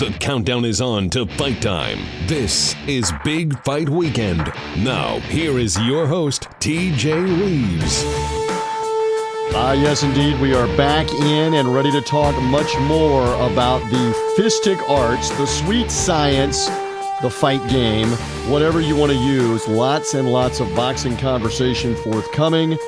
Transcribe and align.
The 0.00 0.16
countdown 0.18 0.64
is 0.64 0.80
on 0.80 1.10
to 1.10 1.26
fight 1.26 1.60
time. 1.60 1.98
This 2.26 2.74
is 2.86 3.12
Big 3.22 3.62
Fight 3.64 3.90
Weekend. 3.90 4.50
Now, 4.78 5.18
here 5.20 5.58
is 5.58 5.78
your 5.80 6.06
host, 6.06 6.44
TJ 6.58 7.38
Reeves. 7.38 8.02
Ah, 9.52 9.72
yes, 9.72 10.02
indeed. 10.02 10.40
We 10.40 10.54
are 10.54 10.66
back 10.74 11.06
in 11.12 11.52
and 11.52 11.74
ready 11.74 11.92
to 11.92 12.00
talk 12.00 12.34
much 12.44 12.74
more 12.78 13.26
about 13.52 13.80
the 13.90 14.14
fistic 14.38 14.80
arts, 14.88 15.28
the 15.36 15.46
sweet 15.46 15.90
science, 15.90 16.64
the 17.20 17.28
fight 17.28 17.60
game, 17.68 18.08
whatever 18.50 18.80
you 18.80 18.96
want 18.96 19.12
to 19.12 19.18
use. 19.18 19.68
Lots 19.68 20.14
and 20.14 20.32
lots 20.32 20.60
of 20.60 20.74
boxing 20.74 21.18
conversation 21.18 21.94
forthcoming. 21.96 22.78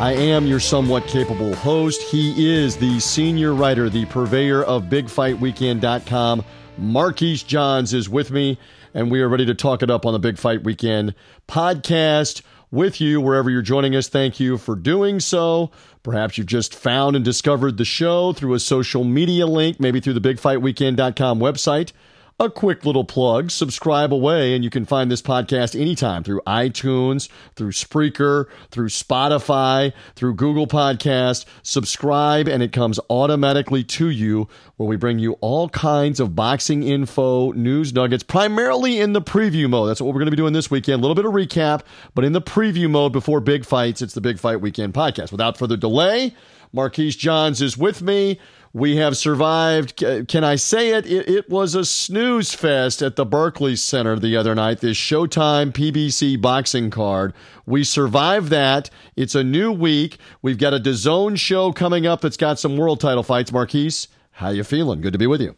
I 0.00 0.12
am 0.12 0.46
your 0.46 0.60
somewhat 0.60 1.06
capable 1.06 1.54
host. 1.56 2.02
He 2.02 2.54
is 2.54 2.76
the 2.76 3.00
senior 3.00 3.54
writer, 3.54 3.90
the 3.90 4.06
purveyor 4.06 4.62
of 4.62 4.84
BigFightWeekend.com. 4.84 6.44
Marquise 6.78 7.42
Johns 7.42 7.92
is 7.92 8.08
with 8.08 8.30
me, 8.30 8.58
and 8.94 9.10
we 9.10 9.20
are 9.20 9.28
ready 9.28 9.46
to 9.46 9.54
talk 9.54 9.82
it 9.82 9.90
up 9.90 10.06
on 10.06 10.12
the 10.12 10.18
Big 10.18 10.38
Fight 10.38 10.62
Weekend 10.62 11.14
podcast 11.48 12.42
with 12.70 13.00
you 13.00 13.20
wherever 13.20 13.50
you're 13.50 13.62
joining 13.62 13.96
us. 13.96 14.08
Thank 14.08 14.38
you 14.38 14.58
for 14.58 14.76
doing 14.76 15.20
so. 15.20 15.70
Perhaps 16.02 16.38
you've 16.38 16.46
just 16.46 16.74
found 16.74 17.16
and 17.16 17.24
discovered 17.24 17.76
the 17.76 17.84
show 17.84 18.32
through 18.32 18.54
a 18.54 18.60
social 18.60 19.04
media 19.04 19.46
link, 19.46 19.80
maybe 19.80 20.00
through 20.00 20.14
the 20.14 20.20
BigFightWeekend.com 20.20 21.40
website 21.40 21.92
a 22.40 22.48
quick 22.48 22.84
little 22.84 23.04
plug. 23.04 23.50
Subscribe 23.50 24.14
away 24.14 24.54
and 24.54 24.62
you 24.62 24.70
can 24.70 24.84
find 24.84 25.10
this 25.10 25.20
podcast 25.20 25.78
anytime 25.78 26.22
through 26.22 26.40
itunes 26.46 27.28
through 27.56 27.72
spreaker 27.72 28.46
through 28.70 28.88
spotify 28.88 29.92
through 30.14 30.34
google 30.34 30.66
podcast. 30.66 31.46
Subscribe 31.64 32.46
and 32.46 32.62
it 32.62 32.72
comes 32.72 33.00
automatically 33.10 33.82
to 33.82 34.08
you 34.08 34.46
where 34.76 34.88
we 34.88 34.96
bring 34.96 35.18
you 35.18 35.32
all 35.40 35.68
kinds 35.70 36.20
of 36.20 36.36
boxing 36.36 36.84
info 36.84 37.50
news 37.52 37.92
nuggets 37.92 38.22
primarily 38.22 39.00
in 39.00 39.14
the 39.14 39.22
preview 39.22 39.68
mode. 39.68 39.88
That's 39.88 40.00
what 40.00 40.08
we're 40.14 40.20
going 40.20 40.26
to 40.26 40.30
be 40.30 40.36
doing 40.36 40.52
this 40.52 40.70
weekend. 40.70 41.00
A 41.00 41.02
little 41.02 41.16
bit 41.16 41.24
of 41.24 41.32
recap 41.32 41.82
but 42.14 42.24
in 42.24 42.34
the 42.34 42.42
preview 42.42 42.88
mode 42.88 43.12
before 43.12 43.40
big 43.40 43.64
fights 43.64 44.00
it's 44.00 44.14
the 44.14 44.20
big 44.20 44.38
fight 44.38 44.60
weekend 44.60 44.94
podcast. 44.94 45.32
Without 45.32 45.58
further 45.58 45.76
delay 45.76 46.34
marquise 46.72 47.16
johns 47.16 47.60
is 47.62 47.76
with 47.76 48.02
me 48.02 48.38
we 48.72 48.96
have 48.96 49.16
survived. 49.16 49.96
Can 49.96 50.44
I 50.44 50.56
say 50.56 50.90
it? 50.90 51.06
it? 51.06 51.28
It 51.28 51.50
was 51.50 51.74
a 51.74 51.84
snooze 51.84 52.54
fest 52.54 53.02
at 53.02 53.16
the 53.16 53.24
Barclays 53.24 53.82
Center 53.82 54.18
the 54.18 54.36
other 54.36 54.54
night. 54.54 54.80
This 54.80 54.96
Showtime 54.96 55.72
PBC 55.72 56.40
boxing 56.40 56.90
card. 56.90 57.32
We 57.66 57.84
survived 57.84 58.48
that. 58.50 58.90
It's 59.16 59.34
a 59.34 59.44
new 59.44 59.72
week. 59.72 60.18
We've 60.42 60.58
got 60.58 60.74
a 60.74 60.80
DAZN 60.80 61.38
show 61.38 61.72
coming 61.72 62.06
up 62.06 62.20
that's 62.20 62.36
got 62.36 62.58
some 62.58 62.76
world 62.76 63.00
title 63.00 63.22
fights. 63.22 63.52
Marquise, 63.52 64.08
how 64.32 64.50
you 64.50 64.64
feeling? 64.64 65.00
Good 65.00 65.12
to 65.12 65.18
be 65.18 65.26
with 65.26 65.40
you. 65.40 65.56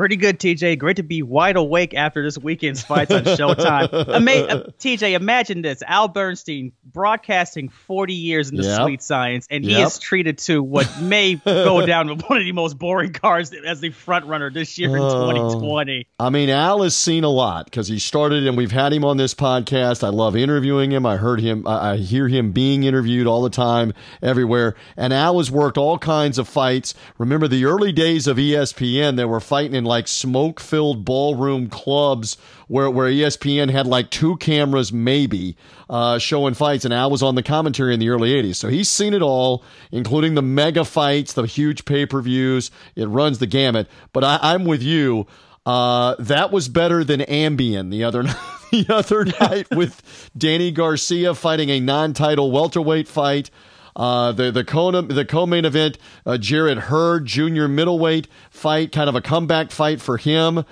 Pretty 0.00 0.16
good, 0.16 0.40
TJ. 0.40 0.78
Great 0.78 0.96
to 0.96 1.02
be 1.02 1.22
wide 1.22 1.56
awake 1.56 1.92
after 1.92 2.22
this 2.22 2.38
weekend's 2.38 2.82
fights 2.82 3.12
on 3.12 3.22
Showtime. 3.22 3.92
Ama- 4.08 4.30
uh, 4.30 4.70
TJ, 4.78 5.12
imagine 5.12 5.60
this: 5.60 5.82
Al 5.86 6.08
Bernstein 6.08 6.72
broadcasting 6.86 7.68
40 7.68 8.14
years 8.14 8.48
in 8.48 8.56
the 8.56 8.62
yep. 8.62 8.80
sweet 8.80 9.02
science, 9.02 9.46
and 9.50 9.62
yep. 9.62 9.76
he 9.76 9.82
is 9.82 9.98
treated 9.98 10.38
to 10.38 10.62
what 10.62 10.88
may 11.02 11.34
go 11.34 11.84
down 11.86 12.08
with 12.08 12.22
one 12.22 12.38
of 12.38 12.44
the 12.44 12.52
most 12.52 12.78
boring 12.78 13.12
cards 13.12 13.52
as 13.66 13.80
the 13.80 13.90
front 13.90 14.24
runner 14.24 14.50
this 14.50 14.78
year 14.78 14.96
in 14.96 15.02
uh, 15.02 15.32
2020. 15.32 16.06
I 16.18 16.30
mean, 16.30 16.48
Al 16.48 16.80
has 16.80 16.96
seen 16.96 17.22
a 17.22 17.28
lot 17.28 17.66
because 17.66 17.86
he 17.86 17.98
started, 17.98 18.46
and 18.46 18.56
we've 18.56 18.72
had 18.72 18.94
him 18.94 19.04
on 19.04 19.18
this 19.18 19.34
podcast. 19.34 20.02
I 20.02 20.08
love 20.08 20.34
interviewing 20.34 20.92
him. 20.92 21.04
I 21.04 21.18
heard 21.18 21.42
him. 21.42 21.66
I 21.66 21.98
hear 21.98 22.26
him 22.26 22.52
being 22.52 22.84
interviewed 22.84 23.26
all 23.26 23.42
the 23.42 23.50
time, 23.50 23.92
everywhere. 24.22 24.76
And 24.96 25.12
Al 25.12 25.36
has 25.36 25.50
worked 25.50 25.76
all 25.76 25.98
kinds 25.98 26.38
of 26.38 26.48
fights. 26.48 26.94
Remember 27.18 27.46
the 27.46 27.66
early 27.66 27.92
days 27.92 28.26
of 28.26 28.38
ESPN? 28.38 29.16
They 29.16 29.26
were 29.26 29.40
fighting 29.40 29.74
in 29.74 29.89
like 29.90 30.08
smoke 30.08 30.60
filled 30.60 31.04
ballroom 31.04 31.68
clubs 31.68 32.38
where, 32.68 32.88
where 32.88 33.10
ESPN 33.10 33.70
had 33.70 33.86
like 33.86 34.10
two 34.10 34.36
cameras, 34.36 34.92
maybe, 34.92 35.56
uh, 35.90 36.18
showing 36.18 36.54
fights. 36.54 36.84
And 36.84 36.94
Al 36.94 37.10
was 37.10 37.22
on 37.22 37.34
the 37.34 37.42
commentary 37.42 37.92
in 37.92 38.00
the 38.00 38.08
early 38.08 38.30
80s. 38.30 38.56
So 38.56 38.68
he's 38.68 38.88
seen 38.88 39.12
it 39.12 39.20
all, 39.20 39.64
including 39.90 40.36
the 40.36 40.42
mega 40.42 40.84
fights, 40.84 41.32
the 41.32 41.42
huge 41.42 41.84
pay 41.84 42.06
per 42.06 42.22
views. 42.22 42.70
It 42.94 43.06
runs 43.06 43.38
the 43.38 43.46
gamut. 43.46 43.88
But 44.12 44.24
I, 44.24 44.38
I'm 44.40 44.64
with 44.64 44.82
you. 44.82 45.26
Uh, 45.66 46.14
that 46.18 46.52
was 46.52 46.68
better 46.68 47.04
than 47.04 47.20
Ambien 47.20 47.90
the 47.90 48.04
other 48.04 48.22
night. 48.22 48.36
the 48.70 48.86
other 48.88 49.24
night 49.24 49.68
with 49.70 50.30
Danny 50.38 50.70
Garcia 50.70 51.34
fighting 51.34 51.70
a 51.70 51.80
non-title 51.80 52.50
welterweight 52.52 53.08
fight. 53.08 53.50
Uh, 53.96 54.32
the 54.32 54.50
the 54.50 54.64
co 54.64 54.90
the 55.02 55.24
co-main 55.24 55.64
event, 55.64 55.98
uh, 56.24 56.38
Jarrett 56.38 56.78
Hurd 56.78 57.26
Junior 57.26 57.68
middleweight 57.68 58.28
fight, 58.50 58.92
kind 58.92 59.08
of 59.08 59.14
a 59.14 59.20
comeback 59.20 59.70
fight 59.70 60.00
for 60.00 60.16
him. 60.16 60.64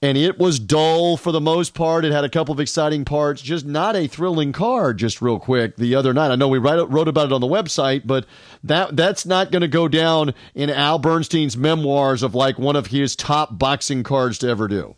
And 0.00 0.16
it 0.16 0.38
was 0.38 0.60
dull 0.60 1.16
for 1.16 1.32
the 1.32 1.40
most 1.40 1.74
part. 1.74 2.04
It 2.04 2.12
had 2.12 2.22
a 2.22 2.28
couple 2.28 2.52
of 2.52 2.60
exciting 2.60 3.04
parts, 3.04 3.42
just 3.42 3.66
not 3.66 3.96
a 3.96 4.06
thrilling 4.06 4.52
card. 4.52 4.96
Just 4.98 5.20
real 5.20 5.40
quick, 5.40 5.76
the 5.76 5.96
other 5.96 6.14
night, 6.14 6.30
I 6.30 6.36
know 6.36 6.46
we 6.46 6.58
write, 6.58 6.88
wrote 6.88 7.08
about 7.08 7.26
it 7.26 7.32
on 7.32 7.40
the 7.40 7.48
website, 7.48 8.02
but 8.04 8.24
that 8.62 8.96
that's 8.96 9.26
not 9.26 9.50
going 9.50 9.62
to 9.62 9.68
go 9.68 9.88
down 9.88 10.34
in 10.54 10.70
Al 10.70 11.00
Bernstein's 11.00 11.56
memoirs 11.56 12.22
of 12.22 12.34
like 12.34 12.60
one 12.60 12.76
of 12.76 12.88
his 12.88 13.16
top 13.16 13.58
boxing 13.58 14.04
cards 14.04 14.38
to 14.38 14.48
ever 14.48 14.68
do. 14.68 14.94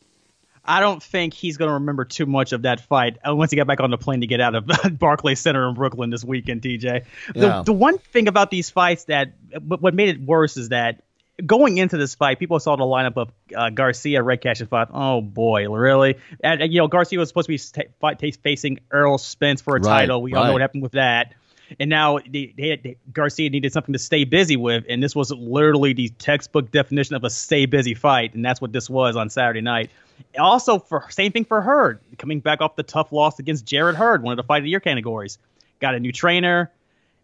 I 0.70 0.78
don't 0.78 1.02
think 1.02 1.34
he's 1.34 1.56
going 1.56 1.68
to 1.68 1.74
remember 1.74 2.04
too 2.04 2.26
much 2.26 2.52
of 2.52 2.62
that 2.62 2.80
fight 2.80 3.18
uh, 3.28 3.34
once 3.34 3.50
he 3.50 3.56
got 3.56 3.66
back 3.66 3.80
on 3.80 3.90
the 3.90 3.98
plane 3.98 4.20
to 4.20 4.28
get 4.28 4.40
out 4.40 4.54
of 4.54 4.70
Barclays 4.98 5.40
Center 5.40 5.68
in 5.68 5.74
Brooklyn 5.74 6.10
this 6.10 6.24
weekend, 6.24 6.62
DJ. 6.62 7.04
The, 7.34 7.40
yeah. 7.40 7.62
the 7.66 7.72
one 7.72 7.98
thing 7.98 8.28
about 8.28 8.52
these 8.52 8.70
fights 8.70 9.04
that 9.04 9.32
what 9.66 9.94
made 9.94 10.10
it 10.10 10.20
worse 10.20 10.56
is 10.56 10.68
that 10.68 11.02
going 11.44 11.78
into 11.78 11.96
this 11.96 12.14
fight, 12.14 12.38
people 12.38 12.60
saw 12.60 12.76
the 12.76 12.84
lineup 12.84 13.16
of 13.16 13.32
uh, 13.52 13.70
Garcia, 13.70 14.22
Redkach, 14.22 14.60
and 14.60 14.70
thought, 14.70 14.90
"Oh 14.94 15.20
boy, 15.20 15.68
really?" 15.68 16.18
And, 16.38 16.62
and, 16.62 16.72
you 16.72 16.78
know, 16.78 16.86
Garcia 16.86 17.18
was 17.18 17.28
supposed 17.28 17.46
to 17.46 17.52
be 17.52 17.58
t- 17.58 18.30
t- 18.30 18.40
facing 18.40 18.78
Errol 18.92 19.18
Spence 19.18 19.60
for 19.60 19.76
a 19.76 19.80
right, 19.80 20.02
title. 20.02 20.22
We 20.22 20.34
all 20.34 20.44
know 20.44 20.52
what 20.52 20.60
happened 20.60 20.84
with 20.84 20.92
that. 20.92 21.34
And 21.78 21.88
now 21.90 22.18
they, 22.18 22.52
they 22.56 22.68
had, 22.68 22.82
they, 22.82 22.96
Garcia 23.12 23.50
needed 23.50 23.72
something 23.72 23.92
to 23.92 23.98
stay 23.98 24.24
busy 24.24 24.56
with, 24.56 24.84
and 24.88 25.02
this 25.02 25.14
was 25.14 25.30
literally 25.30 25.92
the 25.92 26.08
textbook 26.18 26.70
definition 26.70 27.14
of 27.14 27.24
a 27.24 27.30
stay 27.30 27.66
busy 27.66 27.94
fight, 27.94 28.34
and 28.34 28.44
that's 28.44 28.60
what 28.60 28.72
this 28.72 28.90
was 28.90 29.16
on 29.16 29.30
Saturday 29.30 29.60
night. 29.60 29.90
Also, 30.38 30.78
for 30.78 31.06
same 31.10 31.32
thing 31.32 31.44
for 31.44 31.60
Hurd, 31.60 32.00
coming 32.18 32.40
back 32.40 32.60
off 32.60 32.76
the 32.76 32.82
tough 32.82 33.12
loss 33.12 33.38
against 33.38 33.64
Jared 33.64 33.96
Hurd, 33.96 34.22
one 34.22 34.32
of 34.32 34.36
the 34.36 34.42
fight 34.42 34.58
of 34.58 34.64
the 34.64 34.70
year 34.70 34.80
categories. 34.80 35.38
Got 35.80 35.94
a 35.94 36.00
new 36.00 36.12
trainer, 36.12 36.70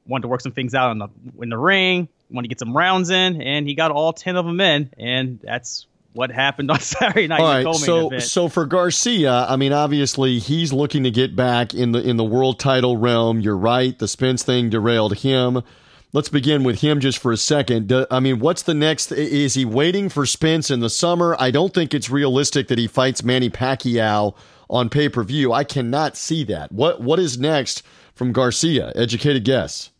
wanted 0.07 0.23
to 0.23 0.29
work 0.29 0.41
some 0.41 0.53
things 0.53 0.75
out 0.75 0.93
in 0.93 0.99
the 0.99 1.09
in 1.41 1.51
the 1.51 1.59
ring, 1.59 2.09
wanted 2.31 2.47
to 2.47 2.49
get 2.49 2.59
some 2.59 2.75
rounds 2.75 3.11
in, 3.11 3.43
and 3.43 3.67
he 3.67 3.75
got 3.75 3.91
all 3.91 4.13
ten 4.13 4.37
of 4.37 4.47
them 4.47 4.61
in, 4.61 4.91
and 4.99 5.41
that's 5.43 5.87
what 6.17 6.31
happened 6.31 6.71
on 6.71 6.81
Saturday 6.81 7.29
night. 7.29 7.41
All 7.41 7.73
right, 7.73 7.77
so 7.77 8.19
so 8.19 8.49
for 8.49 8.67
Garcia, 8.67 9.47
I 9.49 9.57
mean, 9.57 9.73
obviously 9.73 10.39
he's 10.39 10.73
looking 10.73 11.05
to 11.05 11.11
get 11.11 11.37
back 11.37 11.75
in 11.75 11.93
the 11.93 12.01
in 12.01 12.17
the 12.17 12.25
world 12.25 12.59
title 12.59 12.97
realm. 12.97 13.41
You're 13.41 13.57
right, 13.57 13.97
the 13.99 14.09
Spence 14.09 14.43
thing 14.43 14.71
derailed 14.71 15.19
him. 15.19 15.63
Let's 16.13 16.29
begin 16.29 16.65
with 16.65 16.81
him 16.81 17.01
just 17.01 17.19
for 17.19 17.31
a 17.31 17.37
second. 17.37 17.93
I 18.11 18.21
mean, 18.21 18.39
what's 18.39 18.63
the 18.63 18.75
next? 18.75 19.13
Is 19.13 19.55
he 19.55 19.65
waiting 19.65 20.09
for 20.09 20.25
Spence 20.25 20.71
in 20.71 20.81
the 20.81 20.89
summer? 20.89 21.37
I 21.39 21.51
don't 21.51 21.75
think 21.75 21.93
it's 21.93 22.09
realistic 22.09 22.69
that 22.69 22.79
he 22.79 22.87
fights 22.87 23.23
Manny 23.23 23.51
Pacquiao 23.51 24.35
on 24.71 24.89
pay 24.89 25.09
per 25.09 25.23
view. 25.23 25.53
I 25.53 25.65
cannot 25.65 26.17
see 26.17 26.43
that. 26.45 26.73
What 26.73 27.01
What 27.01 27.19
is 27.19 27.39
next 27.39 27.83
from 28.15 28.33
Garcia? 28.33 28.93
Educated 28.95 29.45
guess. 29.45 29.91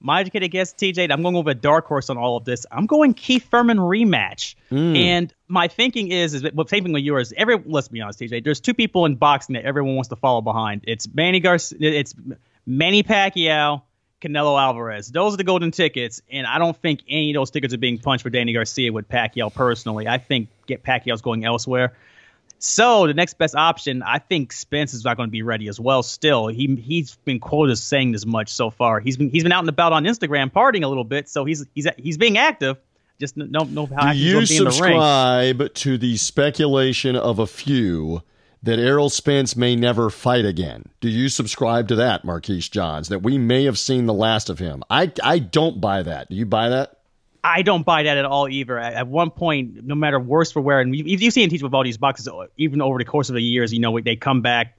My 0.00 0.20
educated 0.20 0.50
guess, 0.50 0.74
TJ, 0.74 1.10
I'm 1.10 1.22
going 1.22 1.34
with 1.34 1.48
a 1.48 1.54
dark 1.58 1.86
horse 1.86 2.10
on 2.10 2.18
all 2.18 2.36
of 2.36 2.44
this. 2.44 2.66
I'm 2.70 2.86
going 2.86 3.14
Keith 3.14 3.48
Thurman 3.50 3.78
rematch. 3.78 4.54
Mm. 4.70 4.96
And 4.96 5.34
my 5.48 5.68
thinking 5.68 6.12
is, 6.12 6.34
is 6.34 6.44
well, 6.52 6.66
same 6.66 6.84
thing 6.84 6.92
with 6.92 7.02
yours. 7.02 7.32
Every 7.36 7.56
let's 7.64 7.88
be 7.88 8.00
honest, 8.00 8.20
TJ. 8.20 8.44
There's 8.44 8.60
two 8.60 8.74
people 8.74 9.06
in 9.06 9.16
boxing 9.16 9.54
that 9.54 9.64
everyone 9.64 9.94
wants 9.94 10.08
to 10.10 10.16
follow 10.16 10.42
behind. 10.42 10.82
It's 10.86 11.08
Manny 11.12 11.40
Garcia. 11.40 11.78
It's 11.80 12.14
Manny 12.66 13.02
Pacquiao 13.02 13.82
Canelo 14.20 14.60
Alvarez. 14.60 15.08
Those 15.08 15.34
are 15.34 15.36
the 15.36 15.44
golden 15.44 15.70
tickets, 15.70 16.20
and 16.30 16.46
I 16.46 16.58
don't 16.58 16.76
think 16.76 17.00
any 17.08 17.30
of 17.30 17.34
those 17.34 17.50
tickets 17.50 17.72
are 17.74 17.78
being 17.78 17.98
punched 17.98 18.22
for 18.22 18.30
Danny 18.30 18.52
Garcia 18.52 18.92
with 18.92 19.08
Pacquiao 19.08 19.52
personally. 19.52 20.08
I 20.08 20.18
think 20.18 20.48
get 20.66 20.82
Pacquiao's 20.82 21.22
going 21.22 21.44
elsewhere. 21.44 21.94
So 22.58 23.06
the 23.06 23.14
next 23.14 23.38
best 23.38 23.54
option, 23.54 24.02
I 24.02 24.18
think 24.18 24.52
Spence 24.52 24.94
is 24.94 25.04
not 25.04 25.16
going 25.16 25.28
to 25.28 25.32
be 25.32 25.42
ready 25.42 25.68
as 25.68 25.78
well. 25.78 26.02
Still, 26.02 26.46
he 26.46 26.74
he's 26.76 27.16
been 27.24 27.38
quoted 27.38 27.72
as 27.72 27.82
saying 27.82 28.12
this 28.12 28.24
much 28.24 28.52
so 28.52 28.70
far. 28.70 29.00
He's 29.00 29.16
been 29.16 29.30
he's 29.30 29.42
been 29.42 29.52
out 29.52 29.60
and 29.60 29.68
about 29.68 29.92
on 29.92 30.04
Instagram 30.04 30.50
partying 30.50 30.82
a 30.82 30.88
little 30.88 31.04
bit, 31.04 31.28
so 31.28 31.44
he's 31.44 31.66
he's 31.74 31.86
he's 31.98 32.18
being 32.18 32.38
active. 32.38 32.78
Just 33.20 33.36
no 33.36 33.64
no 33.64 33.86
how 33.86 34.12
Do 34.12 34.18
you 34.18 34.46
subscribe 34.46 35.74
to 35.74 35.98
the 35.98 36.16
speculation 36.16 37.16
of 37.16 37.38
a 37.38 37.46
few? 37.46 38.22
that 38.62 38.80
Errol 38.80 39.08
Spence 39.08 39.54
may 39.54 39.76
never 39.76 40.10
fight 40.10 40.44
again. 40.44 40.86
Do 41.00 41.08
you 41.08 41.28
subscribe 41.28 41.86
to 41.88 41.94
that, 41.96 42.24
Marquise 42.24 42.68
Johns, 42.68 43.08
that 43.08 43.22
we 43.22 43.38
may 43.38 43.64
have 43.64 43.78
seen 43.78 44.06
the 44.06 44.12
last 44.12 44.50
of 44.50 44.58
him? 44.58 44.82
I, 44.90 45.12
I 45.22 45.38
don't 45.38 45.80
buy 45.80 46.02
that. 46.02 46.30
Do 46.30 46.34
you 46.34 46.46
buy 46.46 46.70
that? 46.70 46.95
I 47.46 47.62
don't 47.62 47.86
buy 47.86 48.02
that 48.02 48.16
at 48.16 48.24
all 48.24 48.48
either. 48.48 48.76
At, 48.76 49.06
one 49.06 49.30
point, 49.30 49.84
no 49.84 49.94
matter 49.94 50.18
worse 50.18 50.50
for 50.50 50.60
wear, 50.60 50.80
and 50.80 50.94
you've, 50.96 51.22
you've 51.22 51.32
seen 51.32 51.48
teach 51.48 51.62
with 51.62 51.74
all 51.74 51.84
these 51.84 51.96
boxes, 51.96 52.28
even 52.56 52.82
over 52.82 52.98
the 52.98 53.04
course 53.04 53.28
of 53.28 53.36
the 53.36 53.42
years, 53.42 53.72
you 53.72 53.78
know, 53.78 54.00
they 54.00 54.16
come 54.16 54.42
back. 54.42 54.76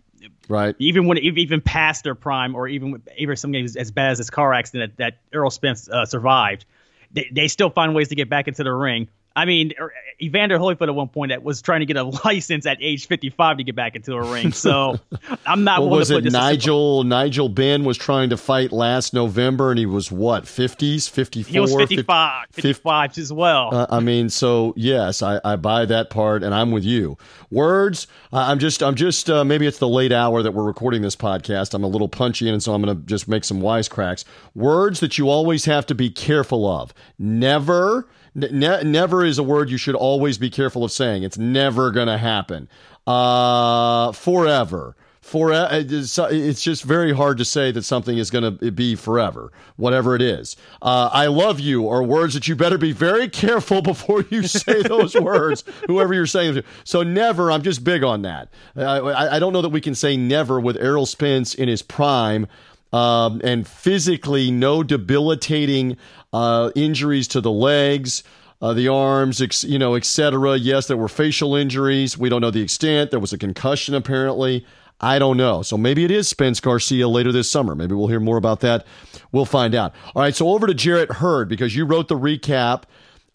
Right. 0.49 0.75
Even 0.77 1.07
when 1.07 1.17
even 1.19 1.61
past 1.61 2.03
their 2.03 2.15
prime, 2.15 2.55
or 2.55 2.67
even 2.67 3.01
even 3.17 3.37
something 3.37 3.63
as, 3.63 3.77
as 3.77 3.91
bad 3.91 4.11
as 4.11 4.17
this 4.17 4.29
car 4.29 4.53
accident 4.53 4.97
that, 4.97 5.13
that 5.13 5.19
Errol 5.33 5.49
Spence 5.49 5.87
uh, 5.87 6.05
survived, 6.05 6.65
they, 7.11 7.29
they 7.31 7.47
still 7.47 7.69
find 7.69 7.95
ways 7.95 8.09
to 8.09 8.15
get 8.15 8.29
back 8.29 8.49
into 8.49 8.63
the 8.63 8.73
ring. 8.73 9.07
I 9.37 9.45
mean, 9.45 9.73
er, 9.79 9.93
Evander 10.19 10.57
Holyfield 10.57 10.87
at 10.87 10.95
one 10.95 11.09
point 11.09 11.29
that 11.29 11.43
was 11.43 11.61
trying 11.61 11.81
to 11.81 11.85
get 11.85 11.95
a 11.95 12.03
license 12.25 12.65
at 12.65 12.79
age 12.81 13.07
55 13.07 13.57
to 13.57 13.63
get 13.63 13.75
back 13.75 13.95
into 13.95 14.15
a 14.15 14.31
ring. 14.31 14.51
So 14.51 14.99
I'm 15.45 15.63
not. 15.63 15.81
What 15.81 15.91
was 15.91 16.09
it? 16.09 16.23
Nigel 16.23 17.03
Nigel 17.03 17.47
Benn 17.47 17.83
was 17.83 17.99
trying 17.99 18.31
to 18.31 18.37
fight 18.37 18.71
last 18.71 19.13
November, 19.13 19.69
and 19.69 19.77
he 19.77 19.85
was 19.85 20.11
what 20.11 20.45
50s, 20.45 21.07
54. 21.07 21.51
He 21.51 21.59
was 21.59 21.75
55, 21.75 22.47
55 22.51 23.11
50, 23.11 23.21
as 23.21 23.31
well. 23.31 23.69
Uh, 23.71 23.85
I 23.91 23.99
mean, 23.99 24.29
so 24.29 24.73
yes, 24.75 25.21
I, 25.21 25.39
I 25.45 25.55
buy 25.55 25.85
that 25.85 26.09
part, 26.09 26.41
and 26.41 26.55
I'm 26.55 26.71
with 26.71 26.83
you. 26.83 27.15
Words. 27.51 28.07
I'm 28.33 28.57
just. 28.57 28.81
I'm 28.81 28.95
just. 28.95 29.29
Uh, 29.29 29.43
maybe 29.43 29.67
it's 29.67 29.77
the 29.77 29.87
late 29.87 30.11
hour 30.11 30.41
that 30.41 30.53
we're 30.53 30.65
recording 30.65 31.03
this 31.03 31.15
podcast. 31.15 31.75
I'm 31.75 31.83
a 31.83 31.87
little 31.87 32.09
punchy, 32.09 32.49
and 32.49 32.61
so 32.63 32.73
I'm 32.73 32.81
going 32.81 32.97
to 32.97 33.05
just 33.05 33.27
make 33.27 33.43
some 33.43 33.61
wisecracks. 33.61 34.25
Words 34.55 34.99
that 34.99 35.19
you 35.19 35.29
always 35.29 35.65
have 35.65 35.85
to 35.85 35.95
be 35.95 36.09
careful 36.09 36.65
of. 36.65 36.91
Never 37.19 38.07
Ne- 38.37 38.83
never 38.83 39.25
is 39.25 39.39
a 39.39 39.43
word 39.43 39.69
you 39.69 39.77
should 39.77 39.95
always 39.95 40.37
be 40.37 40.49
careful 40.49 40.83
of 40.83 40.91
saying. 40.91 41.23
It's 41.23 41.37
never 41.37 41.89
going 41.91 42.07
to 42.07 42.17
happen. 42.17 42.69
Uh, 43.07 44.11
forever. 44.11 44.95
For 45.21 45.51
uh, 45.51 45.67
it's 45.83 46.61
just 46.61 46.83
very 46.83 47.11
hard 47.11 47.37
to 47.39 47.43
say 47.43 47.73
that 47.73 47.83
something 47.83 48.17
is 48.17 48.31
going 48.31 48.59
to 48.59 48.71
be 48.71 48.95
forever, 48.95 49.51
whatever 49.75 50.15
it 50.15 50.21
is. 50.21 50.55
Uh, 50.81 51.09
I 51.11 51.25
love 51.25 51.59
you 51.59 51.89
are 51.89 52.01
words 52.01 52.33
that 52.35 52.47
you 52.47 52.55
better 52.55 52.77
be 52.77 52.93
very 52.93 53.27
careful 53.27 53.81
before 53.81 54.23
you 54.29 54.43
say 54.43 54.83
those 54.83 55.15
words, 55.15 55.65
whoever 55.87 56.13
you're 56.13 56.27
saying 56.27 56.53
them 56.53 56.63
to. 56.63 56.69
So 56.85 57.03
never. 57.03 57.51
I'm 57.51 57.61
just 57.61 57.83
big 57.83 58.05
on 58.05 58.21
that. 58.21 58.47
I, 58.77 59.35
I 59.35 59.39
don't 59.39 59.51
know 59.51 59.61
that 59.61 59.69
we 59.69 59.81
can 59.81 59.95
say 59.95 60.15
never 60.15 60.61
with 60.61 60.77
Errol 60.77 61.05
Spence 61.05 61.53
in 61.53 61.67
his 61.67 61.81
prime. 61.81 62.47
Um, 62.93 63.41
and 63.43 63.67
physically 63.67 64.49
no 64.49 64.81
debilitating 64.81 65.97
uh, 66.31 66.71
injuries 66.75 67.27
to 67.29 67.41
the 67.41 67.51
legs, 67.51 68.23
uh, 68.61 68.73
the 68.73 68.87
arms, 68.87 69.41
ex, 69.41 69.63
you 69.63 69.77
know, 69.77 69.95
etc. 69.95 70.55
Yes, 70.55 70.87
there 70.87 70.97
were 70.97 71.09
facial 71.09 71.55
injuries. 71.55 72.17
We 72.17 72.29
don't 72.29 72.41
know 72.41 72.51
the 72.51 72.61
extent. 72.61 73.11
There 73.11 73.19
was 73.19 73.33
a 73.33 73.37
concussion 73.37 73.93
apparently. 73.93 74.65
I 74.99 75.19
don't 75.19 75.37
know. 75.37 75.61
So 75.61 75.77
maybe 75.77 76.05
it 76.05 76.11
is 76.11 76.27
Spence 76.27 76.59
Garcia 76.59 77.07
later 77.07 77.31
this 77.31 77.49
summer. 77.49 77.75
Maybe 77.75 77.93
we'll 77.93 78.07
hear 78.07 78.19
more 78.19 78.37
about 78.37 78.61
that. 78.61 78.85
We'll 79.31 79.45
find 79.45 79.75
out. 79.75 79.93
All 80.15 80.23
right. 80.23 80.35
So 80.35 80.49
over 80.49 80.65
to 80.65 80.73
Jarrett 80.73 81.11
Hurd 81.11 81.49
because 81.49 81.75
you 81.75 81.85
wrote 81.85 82.07
the 82.07 82.17
recap. 82.17 82.83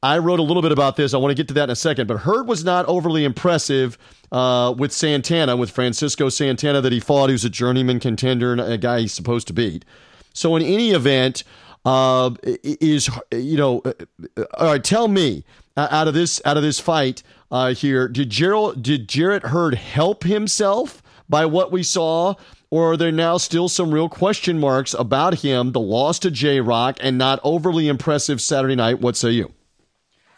I 0.03 0.19
wrote 0.19 0.41
a 0.41 0.43
little 0.43 0.63
bit 0.63 0.73
about 0.73 0.97
this. 0.97 1.15
I 1.15 1.19
want 1.19 1.31
to 1.31 1.35
get 1.37 1.47
to 1.49 1.55
that 1.55 1.65
in 1.65 1.71
a 1.71 1.77
second. 1.77 2.09
But 2.09 2.19
Hurd 2.19 2.49
was 2.49 2.65
not 2.65 2.87
overly 2.87 3.25
impressive 3.25 3.97
uh, 4.33 4.75
with 4.77 4.93
Santana, 4.93 5.57
with 5.57 5.71
Francisco 5.71 6.29
Santana 6.29 6.81
that 6.81 6.93
he 6.93 6.99
fought. 6.99 7.29
He 7.29 7.35
was 7.35 7.45
a 7.45 7.51
journeyman 7.51 8.01
contender 8.01 8.53
and 8.53 8.61
a 8.61 8.79
guy 8.79 9.01
he's 9.01 9.13
supposed 9.13 9.47
to 9.47 9.53
beat. 9.53 9.85
So 10.35 10.57
in 10.57 10.63
any 10.63 10.91
event, 10.91 11.45
uh, 11.85 12.31
is 12.43 13.11
you 13.33 13.57
know, 13.57 13.83
uh, 13.85 13.93
uh, 14.37 14.45
all 14.55 14.67
right. 14.67 14.83
Tell 14.83 15.09
me 15.09 15.45
uh, 15.77 15.89
out 15.91 16.09
of 16.09 16.15
this 16.15 16.41
out 16.45 16.57
of 16.57 16.63
this 16.63 16.81
fight 16.81 17.23
uh, 17.51 17.75
here, 17.75 18.09
did 18.09 18.31
Gerald 18.31 18.83
did 18.83 19.09
Jarrett 19.09 19.45
Hurd 19.45 19.75
help 19.75 20.25
himself 20.25 21.03
by 21.29 21.47
what 21.47 21.73
we 21.73 21.83
saw? 21.83 22.35
Or 22.71 22.93
are 22.93 22.97
there 22.97 23.13
now 23.13 23.37
still 23.37 23.69
some 23.69 23.93
real 23.93 24.09
question 24.09 24.59
marks 24.59 24.95
about 24.95 25.41
him, 25.41 25.73
the 25.73 25.81
loss 25.81 26.19
to 26.21 26.31
J 26.31 26.61
Rock, 26.61 26.97
and 27.01 27.19
not 27.19 27.39
overly 27.45 27.87
impressive 27.87 28.41
Saturday 28.41 28.77
night? 28.77 28.99
What 29.01 29.15
say 29.15 29.33
you? 29.33 29.53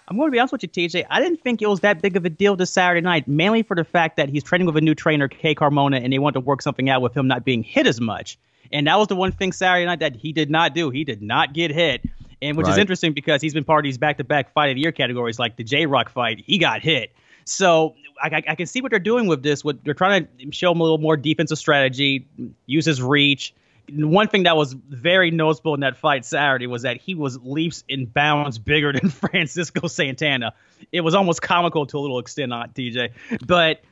I'm 0.07 0.17
going 0.17 0.29
to 0.29 0.33
be 0.33 0.39
honest 0.39 0.53
with 0.53 0.63
you, 0.63 0.69
TJ. 0.69 1.07
I 1.09 1.21
didn't 1.21 1.41
think 1.41 1.63
it 1.63 1.67
was 1.67 1.81
that 1.81 2.03
big 2.03 2.17
of 2.17 2.25
a 2.25 2.31
deal 2.31 2.57
this 2.57 2.71
Saturday 2.71 3.01
night, 3.01 3.27
mainly 3.27 3.63
for 3.63 3.75
the 3.75 3.85
fact 3.85 4.17
that 4.17 4.29
he's 4.29 4.43
training 4.43 4.67
with 4.67 4.77
a 4.77 4.81
new 4.81 4.95
trainer, 4.95 5.29
Kay 5.29 5.55
Koroma, 5.55 5.97
and 6.03 6.13
they 6.13 6.19
want 6.19 6.35
to 6.35 6.41
work 6.41 6.61
something 6.61 6.91
out 6.91 7.01
with 7.01 7.17
him 7.17 7.27
not 7.27 7.45
being 7.45 7.63
hit 7.63 7.87
as 7.87 8.01
much. 8.01 8.39
And 8.71 8.87
that 8.87 8.99
was 8.99 9.09
the 9.09 9.17
one 9.17 9.33
thing 9.33 9.53
Saturday 9.53 9.87
night 9.87 10.01
that 10.01 10.17
he 10.17 10.33
did 10.33 10.51
not 10.51 10.75
do. 10.75 10.91
He 10.91 11.05
did 11.05 11.23
not 11.23 11.55
get 11.55 11.71
hit. 11.71 12.03
And 12.43 12.57
which 12.57 12.67
right. 12.67 12.73
is 12.73 12.79
interesting 12.79 13.15
because 13.15 13.41
he's 13.41 13.55
been 13.55 13.65
part 13.65 13.85
of 13.85 13.89
these 13.89 13.97
back 13.97 14.19
to 14.19 14.25
back 14.25 14.53
fight 14.53 14.69
of 14.69 14.75
the 14.75 14.83
year 14.83 14.93
categories, 14.93 15.39
like 15.39 15.57
the 15.57 15.65
J 15.65 15.87
Rock 15.87 16.11
fight. 16.11 16.43
He 16.45 16.59
got 16.59 16.83
hit. 16.83 17.13
So 17.47 17.95
I, 18.21 18.43
I, 18.49 18.55
can 18.55 18.67
see 18.67 18.81
what 18.81 18.91
they're 18.91 18.99
doing 18.99 19.27
with 19.27 19.43
this. 19.43 19.65
What 19.65 19.83
they're 19.85 19.95
trying 19.95 20.27
to 20.39 20.53
show 20.53 20.73
him 20.73 20.81
a 20.81 20.83
little 20.83 20.99
more 20.99 21.17
defensive 21.17 21.59
strategy, 21.59 22.27
use 22.67 22.85
his 22.85 23.01
reach. 23.03 23.55
One 23.93 24.29
thing 24.29 24.45
that 24.45 24.57
was 24.57 24.73
very 24.73 25.31
noticeable 25.31 25.75
in 25.75 25.81
that 25.81 25.97
fight 25.97 26.25
Saturday 26.25 26.67
was 26.67 26.83
that 26.83 27.01
he 27.01 27.15
was 27.15 27.39
leaps 27.39 27.85
and 27.89 28.13
bounds 28.13 28.59
bigger 28.59 28.93
than 28.93 29.11
Francisco 29.11 29.89
Santana. 29.89 30.55
It 30.91 31.03
was 31.03 31.15
almost 31.15 31.43
comical 31.43 31.87
to 31.87 31.99
a 31.99 32.01
little 32.01 32.19
extent, 32.19 32.53
uh, 32.53 32.59
not 32.59 32.75
DJ. 32.75 33.11
But 33.47 33.83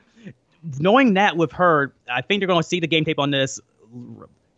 knowing 0.78 1.14
that 1.14 1.36
with 1.36 1.52
her, 1.52 1.92
I 2.10 2.22
think 2.22 2.40
they're 2.40 2.48
going 2.48 2.62
to 2.62 2.68
see 2.68 2.80
the 2.80 2.86
game 2.86 3.04
tape 3.04 3.18
on 3.18 3.30
this 3.30 3.60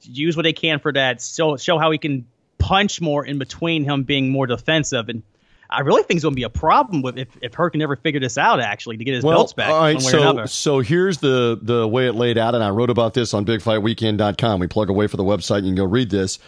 use 0.02 0.36
what 0.36 0.42
they 0.42 0.52
can 0.52 0.78
for 0.78 0.92
that. 0.92 1.22
Show 1.22 1.56
show 1.56 1.78
how 1.78 1.90
he 1.90 1.98
can 1.98 2.26
punch 2.58 3.00
more 3.00 3.25
in 3.25 3.38
between 3.38 3.84
him 3.84 4.04
being 4.04 4.31
more 4.31 4.46
defensive. 4.46 5.08
And 5.08 5.22
I 5.70 5.81
really 5.81 6.02
think 6.02 6.19
it's 6.19 6.25
going 6.25 6.34
to 6.34 6.37
be 6.37 6.44
a 6.44 6.50
problem 6.50 7.02
with 7.02 7.19
if 7.19 7.28
if 7.43 7.55
Hurd 7.55 7.70
can 7.70 7.82
ever 7.82 7.96
figure 7.96 8.20
this 8.20 8.38
out 8.38 8.61
actually 8.61 8.96
to 8.96 9.05
get 9.05 9.14
his 9.14 9.25
well, 9.25 9.38
belts 9.38 9.52
back. 9.52 9.70
All 9.70 9.81
right, 9.81 10.00
so 10.00 10.46
so 10.46 10.81
here's 10.81 11.19
the 11.19 11.58
the 11.61 11.87
way 11.88 12.06
it 12.06 12.14
laid 12.14 12.38
out, 12.38 12.55
and 12.55 12.62
I 12.62 12.70
wrote 12.70 12.90
about 12.90 13.14
this 13.14 13.34
on 13.34 13.44
BigFightWeekend.com. 13.44 14.61
We 14.61 14.66
plug 14.66 14.90
away 14.90 15.06
for 15.06 15.16
the 15.16 15.25
website. 15.25 15.62
You 15.62 15.69
can 15.69 15.76
go 15.76 15.84
read 15.84 16.11
this. 16.11 16.38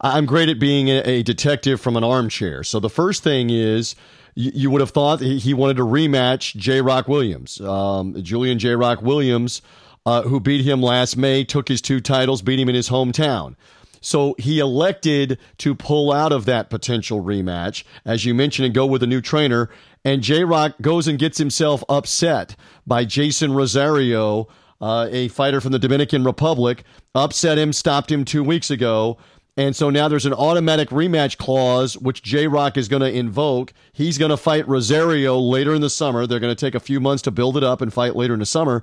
I'm 0.00 0.26
great 0.26 0.48
at 0.48 0.58
being 0.58 0.88
a, 0.88 1.00
a 1.00 1.22
detective 1.22 1.80
from 1.80 1.96
an 1.96 2.04
armchair. 2.04 2.62
So 2.62 2.80
the 2.80 2.90
first 2.90 3.22
thing 3.22 3.48
is 3.48 3.96
you, 4.34 4.70
would 4.70 4.82
have 4.82 4.90
thought 4.90 5.20
he 5.20 5.54
wanted 5.54 5.78
to 5.78 5.84
rematch 5.84 6.54
J. 6.56 6.82
Rock 6.82 7.08
Williams, 7.08 7.58
um, 7.62 8.22
Julian 8.22 8.58
J. 8.58 8.74
Rock 8.74 9.00
Williams 9.00 9.62
uh, 10.06 10.22
who 10.22 10.38
beat 10.40 10.64
him 10.64 10.80
last 10.80 11.16
May, 11.16 11.44
took 11.44 11.68
his 11.68 11.82
two 11.82 12.00
titles, 12.00 12.40
beat 12.40 12.60
him 12.60 12.68
in 12.68 12.74
his 12.74 12.88
hometown. 12.88 13.56
So 14.00 14.34
he 14.38 14.58
elected 14.58 15.38
to 15.58 15.74
pull 15.74 16.12
out 16.12 16.32
of 16.32 16.44
that 16.46 16.70
potential 16.70 17.22
rematch, 17.22 17.84
as 18.04 18.24
you 18.24 18.34
mentioned, 18.34 18.66
and 18.66 18.74
go 18.74 18.86
with 18.86 19.02
a 19.02 19.06
new 19.06 19.20
trainer. 19.20 19.70
And 20.04 20.22
J 20.22 20.44
Rock 20.44 20.74
goes 20.80 21.08
and 21.08 21.18
gets 21.18 21.38
himself 21.38 21.82
upset 21.88 22.54
by 22.86 23.04
Jeison 23.04 23.56
Rosario, 23.56 24.48
uh, 24.80 25.08
a 25.10 25.28
fighter 25.28 25.60
from 25.60 25.72
the 25.72 25.78
Dominican 25.78 26.24
Republic, 26.24 26.84
upset 27.14 27.58
him, 27.58 27.72
stopped 27.72 28.12
him 28.12 28.24
two 28.24 28.44
weeks 28.44 28.70
ago. 28.70 29.18
And 29.58 29.74
so 29.74 29.88
now 29.88 30.06
there's 30.06 30.26
an 30.26 30.34
automatic 30.34 30.90
rematch 30.90 31.38
clause, 31.38 31.96
which 31.96 32.22
J 32.22 32.46
Rock 32.46 32.76
is 32.76 32.88
going 32.88 33.00
to 33.00 33.10
invoke. 33.10 33.72
He's 33.92 34.18
going 34.18 34.30
to 34.30 34.36
fight 34.36 34.68
Rosario 34.68 35.38
later 35.38 35.74
in 35.74 35.80
the 35.80 35.88
summer. 35.88 36.26
They're 36.26 36.40
going 36.40 36.54
to 36.54 36.60
take 36.60 36.74
a 36.74 36.80
few 36.80 37.00
months 37.00 37.22
to 37.22 37.30
build 37.30 37.56
it 37.56 37.64
up 37.64 37.80
and 37.80 37.92
fight 37.92 38.14
later 38.14 38.34
in 38.34 38.40
the 38.40 38.46
summer. 38.46 38.82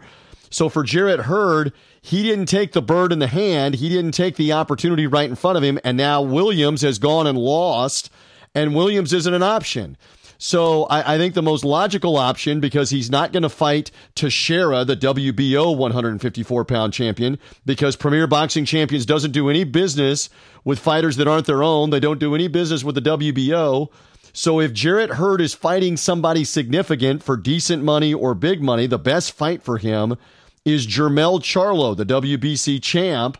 So 0.49 0.69
for 0.69 0.83
Jarrett 0.83 1.21
Hurd, 1.21 1.73
he 2.05 2.21
didn't 2.21 2.47
take 2.47 2.73
the 2.73 2.81
bird 2.81 3.13
in 3.13 3.19
the 3.19 3.27
hand. 3.27 3.75
He 3.75 3.87
didn't 3.87 4.11
take 4.11 4.35
the 4.35 4.51
opportunity 4.51 5.07
right 5.07 5.29
in 5.29 5.37
front 5.37 5.57
of 5.57 5.63
him. 5.63 5.79
And 5.85 5.95
now 5.95 6.21
Williams 6.21 6.81
has 6.81 6.99
gone 6.99 7.27
and 7.27 7.37
lost, 7.37 8.09
and 8.53 8.75
Williams 8.75 9.13
isn't 9.13 9.33
an 9.33 9.41
option. 9.41 9.95
So 10.37 10.83
I, 10.83 11.13
I, 11.13 11.17
think 11.17 11.33
the 11.33 11.41
most 11.41 11.63
logical 11.63 12.17
option, 12.17 12.59
because 12.59 12.89
he's 12.89 13.09
not 13.09 13.31
going 13.31 13.43
to 13.43 13.49
fight 13.49 13.89
Teixeira, 14.15 14.83
the 14.83 14.97
WBO 14.97 15.77
154 15.77 16.65
pound 16.65 16.91
champion, 16.91 17.39
because 17.65 17.95
Premier 17.95 18.27
Boxing 18.27 18.65
Champions 18.65 19.05
doesn't 19.05 19.31
do 19.31 19.49
any 19.49 19.63
business 19.63 20.29
with 20.65 20.79
fighters 20.79 21.15
that 21.15 21.27
aren't 21.29 21.45
their 21.45 21.63
own. 21.63 21.91
They 21.91 22.01
don't 22.01 22.19
do 22.19 22.35
any 22.35 22.49
business 22.49 22.83
with 22.83 22.95
the 22.95 23.01
WBO. 23.01 23.89
So 24.33 24.59
if 24.59 24.73
Jarrett 24.73 25.11
Hurd 25.11 25.39
is 25.39 25.53
fighting 25.53 25.95
somebody 25.95 26.43
significant 26.43 27.23
for 27.23 27.37
decent 27.37 27.81
money 27.81 28.13
or 28.13 28.33
big 28.33 28.61
money, 28.61 28.87
the 28.87 28.99
best 28.99 29.31
fight 29.31 29.63
for 29.63 29.77
him 29.77 30.17
is 30.65 30.87
Jermell 30.87 31.39
Charlo, 31.41 31.95
the 31.95 32.05
WBC 32.05 32.81
champ. 32.81 33.37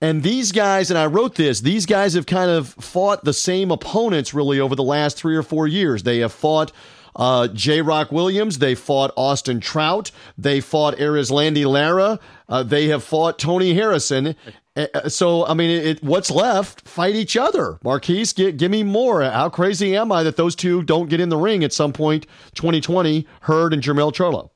And 0.00 0.22
these 0.22 0.52
guys, 0.52 0.90
and 0.90 0.98
I 0.98 1.06
wrote 1.06 1.34
this, 1.34 1.60
these 1.60 1.84
guys 1.84 2.14
have 2.14 2.26
kind 2.26 2.50
of 2.50 2.68
fought 2.68 3.24
the 3.24 3.34
same 3.34 3.70
opponents 3.70 4.32
really 4.32 4.58
over 4.58 4.74
the 4.74 4.82
last 4.82 5.18
three 5.18 5.36
or 5.36 5.42
four 5.42 5.66
years. 5.66 6.04
They 6.04 6.18
have 6.18 6.32
fought 6.32 6.72
uh, 7.16 7.48
J. 7.48 7.82
Rock 7.82 8.10
Williams. 8.10 8.58
They 8.58 8.74
fought 8.74 9.12
Austin 9.16 9.60
Trout. 9.60 10.10
They 10.38 10.60
fought 10.60 10.96
Erislandy 10.96 11.66
Lara. 11.66 12.18
Uh, 12.48 12.62
they 12.62 12.88
have 12.88 13.04
fought 13.04 13.38
Tony 13.38 13.74
Harrison. 13.74 14.36
Uh, 14.74 14.86
uh, 14.94 15.08
so, 15.08 15.44
I 15.44 15.52
mean, 15.52 15.70
it, 15.70 16.02
what's 16.02 16.30
left? 16.30 16.88
Fight 16.88 17.14
each 17.14 17.36
other. 17.36 17.78
Marquise, 17.82 18.32
give, 18.32 18.56
give 18.56 18.70
me 18.70 18.82
more. 18.82 19.22
How 19.22 19.50
crazy 19.50 19.94
am 19.96 20.12
I 20.12 20.22
that 20.22 20.36
those 20.36 20.54
two 20.54 20.82
don't 20.82 21.10
get 21.10 21.20
in 21.20 21.28
the 21.28 21.36
ring 21.36 21.62
at 21.62 21.74
some 21.74 21.92
point 21.92 22.26
2020, 22.54 23.26
Hurd 23.42 23.74
and 23.74 23.82
Jermell 23.82 24.12
Charlo? 24.12 24.50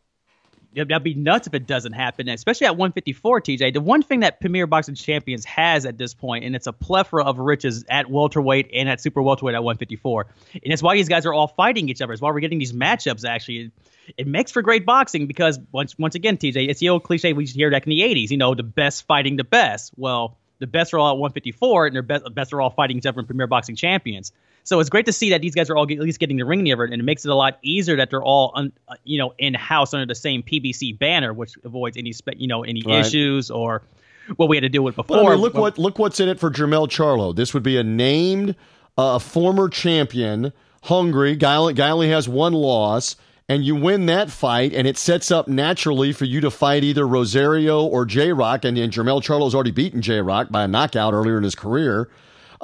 That'd 0.74 1.02
be 1.02 1.14
nuts 1.14 1.46
if 1.46 1.54
it 1.54 1.66
doesn't 1.66 1.92
happen, 1.92 2.28
especially 2.28 2.66
at 2.66 2.76
154, 2.76 3.40
TJ. 3.40 3.72
The 3.72 3.80
one 3.80 4.02
thing 4.02 4.20
that 4.20 4.40
Premier 4.40 4.66
Boxing 4.66 4.94
Champions 4.94 5.44
has 5.44 5.86
at 5.86 5.98
this 5.98 6.14
point, 6.14 6.44
and 6.44 6.54
it's 6.56 6.66
a 6.66 6.72
plethora 6.72 7.24
of 7.24 7.38
riches 7.38 7.84
at 7.88 8.10
welterweight 8.10 8.70
and 8.72 8.88
at 8.88 9.00
super 9.00 9.22
welterweight 9.22 9.54
at 9.54 9.62
154, 9.62 10.26
and 10.54 10.72
it's 10.72 10.82
why 10.82 10.94
these 10.94 11.08
guys 11.08 11.26
are 11.26 11.32
all 11.32 11.48
fighting 11.48 11.88
each 11.88 12.02
other. 12.02 12.12
It's 12.12 12.22
why 12.22 12.30
we're 12.30 12.40
getting 12.40 12.58
these 12.58 12.72
matchups. 12.72 13.24
Actually, 13.24 13.70
it 14.16 14.26
makes 14.26 14.50
for 14.50 14.62
great 14.62 14.84
boxing 14.84 15.26
because 15.26 15.58
once 15.72 15.98
once 15.98 16.14
again, 16.14 16.36
TJ, 16.36 16.68
it's 16.68 16.80
the 16.80 16.90
old 16.90 17.04
cliche 17.04 17.32
we 17.32 17.44
used 17.44 17.54
to 17.54 17.58
hear 17.58 17.70
back 17.70 17.86
in 17.86 17.90
the 17.90 18.00
80s. 18.00 18.30
You 18.30 18.38
know, 18.38 18.54
the 18.54 18.62
best 18.62 19.06
fighting 19.06 19.36
the 19.36 19.44
best. 19.44 19.92
Well, 19.96 20.36
the 20.64 20.68
best 20.68 20.94
are 20.94 20.98
all 20.98 21.10
at 21.10 21.18
154, 21.18 21.88
and 21.88 21.94
their 21.94 22.02
best, 22.02 22.34
best 22.34 22.50
are 22.54 22.60
all 22.62 22.70
fighting 22.70 22.96
each 22.96 23.04
other 23.04 23.20
in 23.20 23.26
Premier 23.26 23.46
Boxing 23.46 23.76
Champions. 23.76 24.32
So 24.62 24.80
it's 24.80 24.88
great 24.88 25.04
to 25.04 25.12
see 25.12 25.28
that 25.28 25.42
these 25.42 25.54
guys 25.54 25.68
are 25.68 25.76
all 25.76 25.84
at 25.84 25.98
least 25.98 26.18
getting 26.18 26.38
the 26.38 26.44
ring 26.44 26.62
near 26.62 26.82
it, 26.84 26.90
and 26.90 26.98
it 26.98 27.04
makes 27.04 27.26
it 27.26 27.30
a 27.30 27.34
lot 27.34 27.58
easier 27.60 27.96
that 27.96 28.08
they're 28.08 28.22
all, 28.22 28.52
un, 28.54 28.72
uh, 28.88 28.94
you 29.04 29.18
know, 29.18 29.34
in 29.36 29.52
house 29.52 29.92
under 29.92 30.06
the 30.06 30.14
same 30.14 30.42
PBC 30.42 30.98
banner, 30.98 31.34
which 31.34 31.58
avoids 31.64 31.98
any, 31.98 32.14
you 32.36 32.48
know, 32.48 32.64
any 32.64 32.82
right. 32.86 33.00
issues 33.00 33.50
or 33.50 33.82
what 34.36 34.48
we 34.48 34.56
had 34.56 34.62
to 34.62 34.70
deal 34.70 34.82
with 34.82 34.96
before. 34.96 35.18
Well, 35.18 35.26
I 35.26 35.30
mean, 35.32 35.40
look 35.40 35.52
what 35.52 35.76
look 35.76 35.98
what's 35.98 36.18
in 36.18 36.30
it 36.30 36.40
for 36.40 36.50
Jermell 36.50 36.88
Charlo. 36.88 37.36
This 37.36 37.52
would 37.52 37.62
be 37.62 37.76
a 37.76 37.84
named, 37.84 38.56
uh, 38.96 39.18
former 39.18 39.68
champion, 39.68 40.54
hungry 40.84 41.36
guy. 41.36 41.72
Guy 41.72 41.90
only 41.90 42.08
has 42.08 42.26
one 42.26 42.54
loss 42.54 43.16
and 43.48 43.64
you 43.64 43.76
win 43.76 44.06
that 44.06 44.30
fight, 44.30 44.72
and 44.72 44.86
it 44.86 44.96
sets 44.96 45.30
up 45.30 45.48
naturally 45.48 46.12
for 46.12 46.24
you 46.24 46.40
to 46.40 46.50
fight 46.50 46.82
either 46.82 47.06
Rosario 47.06 47.84
or 47.84 48.06
J 48.06 48.32
Rock, 48.32 48.64
and, 48.64 48.78
and 48.78 48.92
Jermell 48.92 49.22
Charlo's 49.22 49.54
already 49.54 49.70
beaten 49.70 50.00
J 50.00 50.20
Rock 50.20 50.50
by 50.50 50.64
a 50.64 50.68
knockout 50.68 51.12
earlier 51.12 51.36
in 51.36 51.44
his 51.44 51.54
career 51.54 52.08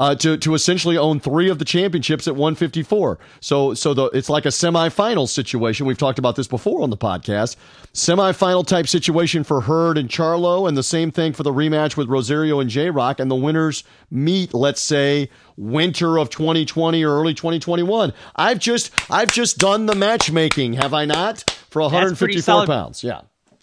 uh, 0.00 0.14
to 0.14 0.38
to 0.38 0.54
essentially 0.54 0.96
own 0.96 1.20
three 1.20 1.50
of 1.50 1.58
the 1.58 1.64
championships 1.64 2.26
at 2.26 2.34
154. 2.34 3.18
So 3.40 3.74
so 3.74 3.92
the 3.92 4.06
it's 4.06 4.30
like 4.30 4.46
a 4.46 4.48
semifinal 4.48 5.28
situation. 5.28 5.86
We've 5.86 5.98
talked 5.98 6.18
about 6.18 6.36
this 6.36 6.48
before 6.48 6.82
on 6.82 6.88
the 6.88 6.96
podcast. 6.96 7.56
Semifinal 7.92 8.66
type 8.66 8.88
situation 8.88 9.44
for 9.44 9.60
Hurd 9.60 9.98
and 9.98 10.08
Charlo, 10.08 10.66
and 10.66 10.76
the 10.76 10.82
same 10.82 11.10
thing 11.10 11.34
for 11.34 11.42
the 11.42 11.52
rematch 11.52 11.98
with 11.98 12.08
Rosario 12.08 12.60
and 12.60 12.70
J 12.70 12.88
Rock. 12.88 13.20
And 13.20 13.30
the 13.30 13.36
winners 13.36 13.84
meet, 14.10 14.54
let's 14.54 14.80
say, 14.80 15.28
winter 15.58 16.18
of 16.18 16.30
2020 16.30 17.04
or 17.04 17.20
early 17.20 17.34
2021. 17.34 18.14
I've 18.34 18.58
just 18.58 18.90
I've 19.10 19.30
just 19.30 19.58
done 19.58 19.84
the 19.84 19.94
matchmaking, 19.94 20.74
have 20.74 20.94
I 20.94 21.04
not? 21.04 21.50
For 21.68 21.82
154 21.82 22.66
pounds, 22.66 23.04
yeah 23.04 23.20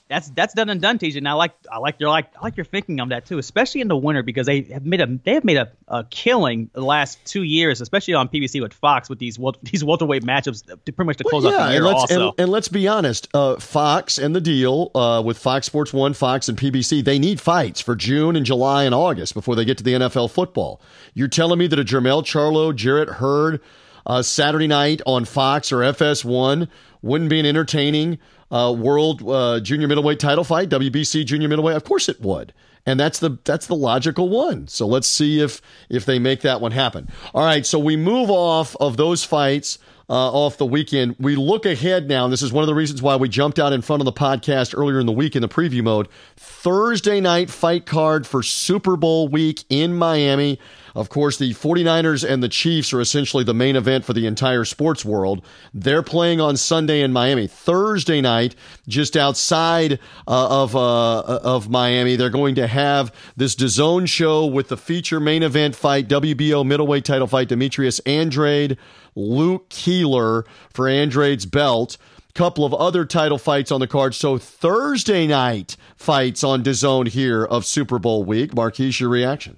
that's 0.08 0.30
that's 0.30 0.54
done 0.54 0.70
and 0.70 0.82
done, 0.82 1.00
TJ. 1.00 1.18
And 1.18 1.28
I 1.28 1.34
like 1.34 1.54
I 1.72 1.80
like 1.80 2.00
your 2.00 2.10
like 2.10 2.28
I 2.38 2.42
like 2.42 2.58
your 2.58 2.66
thinking 2.66 3.00
on 3.00 3.10
that 3.10 3.26
too, 3.26 3.38
especially 3.38 3.82
in 3.82 3.88
the 3.88 3.98
winter 3.98 4.24
because 4.24 4.46
they 4.46 4.62
have 4.62 4.86
made 4.86 5.02
a 5.02 5.08
they 5.24 5.34
have 5.34 5.44
made 5.44 5.58
a, 5.58 5.72
a 5.88 6.06
killing 6.06 6.70
the 6.74 6.82
last 6.82 7.24
two 7.26 7.44
years, 7.44 7.82
especially 7.82 8.14
on 8.14 8.30
PBC 8.30 8.62
with 8.62 8.74
Fox 8.74 9.10
with 9.10 9.20
these 9.20 9.38
these 9.64 9.84
welterweight 9.84 10.24
matchups 10.24 10.66
to 10.66 10.78
pretty 10.78 11.08
much 11.08 11.18
to 11.18 11.24
close 11.24 11.44
well, 11.44 11.54
yeah, 11.54 11.60
out 11.60 11.68
the 11.68 11.74
year. 11.74 11.78
And 11.78 11.86
let's, 11.86 12.00
also. 12.02 12.30
And, 12.30 12.40
and 12.40 12.52
let's 12.52 12.68
be 12.68 12.88
honest, 12.88 13.28
uh, 13.34 13.58
Fox 13.58 14.18
and 14.18 14.36
the 14.36 14.42
deal 14.42 14.92
uh, 14.96 15.22
with 15.24 15.38
Fox 15.38 15.66
Sports 15.66 15.94
One, 15.94 16.14
Fox 16.14 16.48
and 16.48 16.58
PBC, 16.58 17.04
they 17.04 17.20
need 17.20 17.42
fights 17.42 17.82
for 17.82 17.96
June 17.96 18.36
and 18.36 18.46
July 18.46 18.86
and 18.86 18.96
August 18.96 19.34
before 19.34 19.56
they 19.56 19.66
get 19.66 19.78
to 19.80 19.84
the 19.84 19.94
NFL 19.94 20.32
football. 20.32 20.82
You're 21.14 21.28
telling 21.28 21.60
me 21.60 21.68
that 21.68 21.80
a 21.80 21.84
Jermell 21.84 22.24
Charlo, 22.24 22.74
Jarrett 22.74 23.10
Hurd, 23.10 23.62
uh, 24.08 24.22
Saturday 24.24 24.68
night 24.68 25.02
on 25.06 25.26
Fox 25.26 25.72
or 25.72 25.80
FS1 25.80 26.68
wouldn't 27.04 27.30
be 27.30 27.40
an 27.40 27.46
entertaining 27.46 28.18
uh, 28.50 28.74
world 28.76 29.22
uh, 29.30 29.60
junior 29.60 29.88
middleweight 29.88 30.20
title 30.20 30.44
fight, 30.44 30.70
WBC 30.70 31.26
junior 31.26 31.48
middleweight? 31.48 31.76
Of 31.76 31.84
course 31.84 32.10
it 32.10 32.20
would. 32.22 32.54
And 32.86 32.98
that's 32.98 33.20
the 33.20 33.38
that's 33.44 33.68
the 33.68 33.76
logical 33.76 34.30
one. 34.30 34.70
So 34.70 34.88
let's 34.88 35.10
see 35.10 35.42
if 35.42 35.62
if 35.90 36.06
they 36.06 36.20
make 36.20 36.42
that 36.42 36.62
one 36.62 36.72
happen. 36.72 37.10
All 37.34 37.44
right, 37.44 37.66
so 37.66 37.78
we 37.78 37.98
move 37.98 38.30
off 38.32 38.78
of 38.78 38.96
those 38.96 39.26
fights 39.26 39.78
uh, 40.10 40.14
off 40.14 40.58
the 40.58 40.66
weekend. 40.66 41.16
We 41.20 41.36
look 41.36 41.66
ahead 41.66 42.08
now, 42.08 42.24
and 42.24 42.32
this 42.32 42.42
is 42.42 42.54
one 42.54 42.64
of 42.64 42.68
the 42.68 42.76
reasons 42.76 43.02
why 43.02 43.18
we 43.18 43.28
jumped 43.28 43.60
out 43.60 43.74
in 43.74 43.82
front 43.82 44.02
of 44.02 44.06
the 44.06 44.14
podcast 44.14 44.78
earlier 44.78 45.00
in 45.00 45.06
the 45.06 45.12
week 45.12 45.36
in 45.36 45.42
the 45.42 45.50
preview 45.50 45.84
mode. 45.84 46.08
Thursday 46.38 47.20
night 47.20 47.50
fight 47.50 47.86
card 47.86 48.26
for 48.26 48.42
Super 48.42 48.96
Bowl 48.96 49.28
week 49.28 49.66
in 49.70 49.94
Miami. 49.94 50.60
Of 50.98 51.10
course, 51.10 51.38
the 51.38 51.54
49ers 51.54 52.28
and 52.28 52.42
the 52.42 52.50
Chiefs 52.50 52.92
are 52.92 53.00
essentially 53.00 53.44
the 53.44 53.54
main 53.54 53.76
event 53.76 54.04
for 54.04 54.14
the 54.14 54.26
entire 54.26 54.66
sports 54.66 55.06
world. 55.06 55.46
They're 55.72 56.02
playing 56.02 56.42
on 56.42 56.58
Sunday 56.58 57.02
in 57.02 57.14
Miami. 57.14 57.46
Thursday 57.46 58.20
night, 58.20 58.56
just 58.88 59.16
outside 59.16 60.00
uh, 60.28 60.64
of 60.64 60.76
uh, 60.76 61.20
of 61.20 61.70
Miami, 61.70 62.16
they're 62.16 62.32
going 62.32 62.56
to 62.56 62.66
have 62.66 63.14
this 63.36 63.54
DAZN 63.56 64.08
show 64.08 64.48
with 64.48 64.70
the 64.70 64.78
feature 64.78 65.20
main 65.20 65.44
event 65.44 65.76
fight, 65.76 66.08
WBO 66.08 66.66
middleweight 66.66 67.06
title 67.06 67.28
fight, 67.28 67.50
Demetrius 67.50 68.00
Andrade, 68.00 68.76
Luke 69.14 69.70
Keeler 69.70 70.46
for 70.74 70.88
Andrade's 70.88 71.46
belt 71.46 71.98
couple 72.34 72.64
of 72.64 72.74
other 72.76 73.04
title 73.04 73.40
fights 73.40 73.72
on 73.72 73.80
the 73.80 73.88
card. 73.88 74.14
So 74.14 74.38
Thursday 74.38 75.26
night 75.26 75.76
fights 75.96 76.44
on 76.44 76.64
DAZN 76.64 77.08
here 77.08 77.44
of 77.44 77.66
Super 77.66 77.98
Bowl 77.98 78.24
week. 78.24 78.54
Marquise, 78.54 79.00
your 79.00 79.10
reaction? 79.10 79.58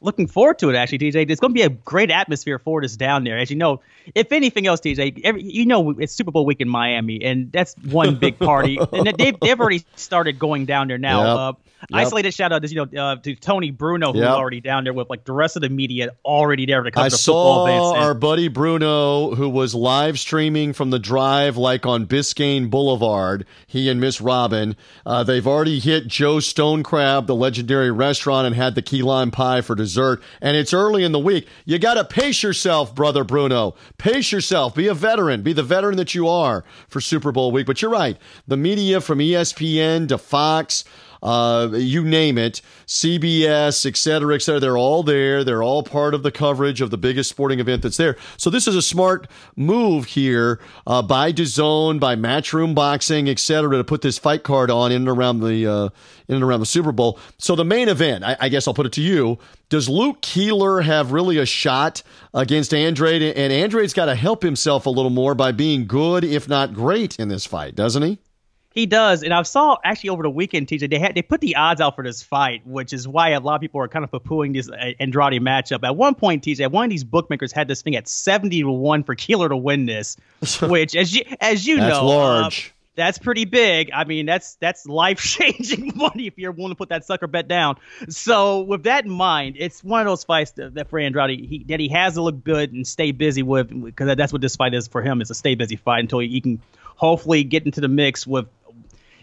Looking 0.00 0.26
forward 0.26 0.58
to 0.60 0.70
it. 0.70 0.76
Actually, 0.76 0.98
TJ, 0.98 1.30
it's 1.30 1.40
going 1.40 1.52
to 1.52 1.54
be 1.54 1.62
a 1.62 1.68
great 1.68 2.10
atmosphere 2.10 2.58
for 2.58 2.82
us 2.82 2.96
down 2.96 3.24
there. 3.24 3.38
As 3.38 3.50
you 3.50 3.56
know, 3.56 3.80
if 4.14 4.32
anything 4.32 4.66
else, 4.66 4.80
TJ, 4.80 5.20
every, 5.24 5.42
you 5.42 5.66
know 5.66 5.90
it's 5.98 6.12
Super 6.12 6.30
Bowl 6.30 6.46
week 6.46 6.60
in 6.60 6.68
Miami, 6.68 7.22
and 7.22 7.50
that's 7.52 7.74
one 7.78 8.16
big 8.16 8.38
party. 8.38 8.78
and 8.92 9.06
they've 9.18 9.38
they've 9.40 9.60
already 9.60 9.84
started 9.96 10.38
going 10.38 10.66
down 10.66 10.88
there 10.88 10.98
now. 10.98 11.20
Yep. 11.20 11.38
Uh, 11.38 11.52
Yep. 11.88 11.98
Isolated 12.06 12.34
shout 12.34 12.52
out 12.52 12.62
to 12.62 12.68
you 12.68 12.86
know 12.86 13.02
uh, 13.02 13.16
to 13.16 13.34
Tony 13.34 13.70
Bruno 13.70 14.12
who's 14.12 14.20
yep. 14.20 14.32
already 14.32 14.60
down 14.60 14.84
there 14.84 14.92
with 14.92 15.08
like 15.08 15.24
the 15.24 15.32
rest 15.32 15.56
of 15.56 15.62
the 15.62 15.70
media 15.70 16.10
already 16.26 16.66
there 16.66 16.82
to 16.82 16.90
cover 16.90 17.06
I 17.06 17.08
the 17.08 17.16
football 17.16 17.94
saw 17.94 17.96
our 17.96 18.12
buddy 18.12 18.48
Bruno 18.48 19.34
who 19.34 19.48
was 19.48 19.74
live 19.74 20.18
streaming 20.18 20.74
from 20.74 20.90
the 20.90 20.98
drive 20.98 21.56
like 21.56 21.86
on 21.86 22.04
Biscayne 22.04 22.68
Boulevard. 22.68 23.46
He 23.66 23.88
and 23.88 23.98
Miss 23.98 24.20
Robin, 24.20 24.76
uh, 25.06 25.24
they've 25.24 25.46
already 25.46 25.80
hit 25.80 26.06
Joe 26.06 26.38
Stone 26.38 26.82
Crab, 26.82 27.26
the 27.26 27.34
legendary 27.34 27.90
restaurant, 27.90 28.46
and 28.46 28.54
had 28.54 28.74
the 28.74 28.82
key 28.82 29.02
lime 29.02 29.30
pie 29.30 29.62
for 29.62 29.74
dessert. 29.74 29.89
And 29.96 30.56
it's 30.56 30.72
early 30.74 31.04
in 31.04 31.12
the 31.12 31.18
week. 31.18 31.46
You 31.64 31.78
got 31.78 31.94
to 31.94 32.04
pace 32.04 32.42
yourself, 32.42 32.94
brother 32.94 33.24
Bruno. 33.24 33.74
Pace 33.98 34.32
yourself. 34.32 34.74
Be 34.74 34.86
a 34.86 34.94
veteran. 34.94 35.42
Be 35.42 35.52
the 35.52 35.62
veteran 35.62 35.96
that 35.96 36.14
you 36.14 36.28
are 36.28 36.64
for 36.88 37.00
Super 37.00 37.32
Bowl 37.32 37.52
week. 37.52 37.66
But 37.66 37.82
you're 37.82 37.90
right. 37.90 38.16
The 38.46 38.56
media 38.56 39.00
from 39.00 39.18
ESPN 39.18 40.08
to 40.08 40.18
Fox 40.18 40.84
uh, 41.22 41.68
you 41.72 42.04
name 42.04 42.38
it, 42.38 42.60
CBS, 42.86 43.86
et 43.86 43.96
cetera, 43.96 44.34
et 44.34 44.42
cetera. 44.42 44.60
They're 44.60 44.78
all 44.78 45.02
there. 45.02 45.44
They're 45.44 45.62
all 45.62 45.82
part 45.82 46.14
of 46.14 46.22
the 46.22 46.32
coverage 46.32 46.80
of 46.80 46.90
the 46.90 46.98
biggest 46.98 47.30
sporting 47.30 47.60
event 47.60 47.82
that's 47.82 47.96
there. 47.96 48.16
So 48.36 48.50
this 48.50 48.66
is 48.66 48.74
a 48.74 48.82
smart 48.82 49.28
move 49.56 50.06
here 50.06 50.60
uh, 50.86 51.02
by 51.02 51.32
DAZN, 51.32 52.00
by 52.00 52.16
Matchroom 52.16 52.74
Boxing, 52.74 53.28
et 53.28 53.38
cetera, 53.38 53.76
to 53.76 53.84
put 53.84 54.02
this 54.02 54.18
fight 54.18 54.42
card 54.42 54.70
on 54.70 54.92
in 54.92 55.02
and 55.02 55.08
around 55.08 55.40
the 55.40 55.66
uh, 55.66 55.88
in 56.28 56.36
and 56.36 56.44
around 56.44 56.60
the 56.60 56.66
Super 56.66 56.92
Bowl. 56.92 57.18
So 57.38 57.56
the 57.56 57.64
main 57.64 57.88
event, 57.88 58.24
I, 58.24 58.36
I 58.40 58.48
guess 58.48 58.66
I'll 58.68 58.74
put 58.74 58.86
it 58.86 58.92
to 58.92 59.02
you. 59.02 59.38
Does 59.68 59.88
Luke 59.88 60.20
Keeler 60.20 60.80
have 60.80 61.12
really 61.12 61.38
a 61.38 61.46
shot 61.46 62.02
against 62.34 62.74
Andrade? 62.74 63.22
And 63.22 63.52
Andrade's 63.52 63.94
got 63.94 64.06
to 64.06 64.14
help 64.14 64.42
himself 64.42 64.86
a 64.86 64.90
little 64.90 65.10
more 65.10 65.34
by 65.34 65.52
being 65.52 65.86
good, 65.86 66.24
if 66.24 66.48
not 66.48 66.74
great, 66.74 67.18
in 67.18 67.28
this 67.28 67.46
fight, 67.46 67.74
doesn't 67.76 68.02
he? 68.02 68.18
He 68.72 68.86
does, 68.86 69.24
and 69.24 69.34
I 69.34 69.42
saw 69.42 69.78
actually 69.82 70.10
over 70.10 70.22
the 70.22 70.30
weekend, 70.30 70.68
TJ. 70.68 70.90
They 70.90 71.00
had 71.00 71.16
they 71.16 71.22
put 71.22 71.40
the 71.40 71.56
odds 71.56 71.80
out 71.80 71.96
for 71.96 72.04
this 72.04 72.22
fight, 72.22 72.64
which 72.64 72.92
is 72.92 73.08
why 73.08 73.30
a 73.30 73.40
lot 73.40 73.56
of 73.56 73.60
people 73.60 73.80
are 73.80 73.88
kind 73.88 74.04
of 74.04 74.12
poo-pooing 74.12 74.54
this 74.54 74.70
uh, 74.70 74.92
Andrade 75.00 75.42
matchup. 75.42 75.82
At 75.82 75.96
one 75.96 76.14
point, 76.14 76.44
TJ, 76.44 76.70
one 76.70 76.84
of 76.84 76.90
these 76.90 77.02
bookmakers 77.02 77.50
had 77.50 77.66
this 77.66 77.82
thing 77.82 77.96
at 77.96 78.06
seventy 78.06 78.60
to 78.60 78.70
one 78.70 79.02
for 79.02 79.16
Keeler 79.16 79.48
to 79.48 79.56
win 79.56 79.86
this, 79.86 80.16
which, 80.62 80.94
as 80.94 81.12
you 81.12 81.24
as 81.40 81.66
you 81.66 81.78
that's 81.78 81.96
know, 81.96 82.06
large. 82.06 82.68
Uh, 82.68 82.76
that's 82.96 83.18
pretty 83.18 83.44
big. 83.44 83.90
I 83.92 84.04
mean, 84.04 84.26
that's 84.26 84.56
that's 84.56 84.86
life 84.86 85.20
changing 85.20 85.92
money 85.96 86.26
if 86.26 86.38
you're 86.38 86.52
willing 86.52 86.72
to 86.72 86.76
put 86.76 86.90
that 86.90 87.04
sucker 87.04 87.26
bet 87.26 87.48
down. 87.48 87.76
So 88.08 88.60
with 88.60 88.84
that 88.84 89.04
in 89.04 89.10
mind, 89.10 89.56
it's 89.58 89.82
one 89.82 90.00
of 90.00 90.06
those 90.06 90.22
fights 90.24 90.52
that, 90.52 90.74
that 90.74 90.90
for 90.90 90.98
Andrade 90.98 91.40
he, 91.40 91.64
that 91.68 91.80
he 91.80 91.88
has 91.88 92.14
to 92.14 92.22
look 92.22 92.44
good 92.44 92.72
and 92.72 92.86
stay 92.86 93.12
busy 93.12 93.42
with 93.42 93.68
because 93.84 94.14
that's 94.16 94.32
what 94.32 94.42
this 94.42 94.54
fight 94.56 94.74
is 94.74 94.86
for 94.86 95.02
him 95.02 95.20
It's 95.20 95.30
a 95.30 95.34
stay 95.34 95.54
busy 95.54 95.76
fight 95.76 96.00
until 96.00 96.18
he, 96.18 96.28
he 96.28 96.40
can 96.40 96.60
hopefully 96.96 97.44
get 97.44 97.64
into 97.64 97.80
the 97.80 97.88
mix 97.88 98.26
with 98.26 98.46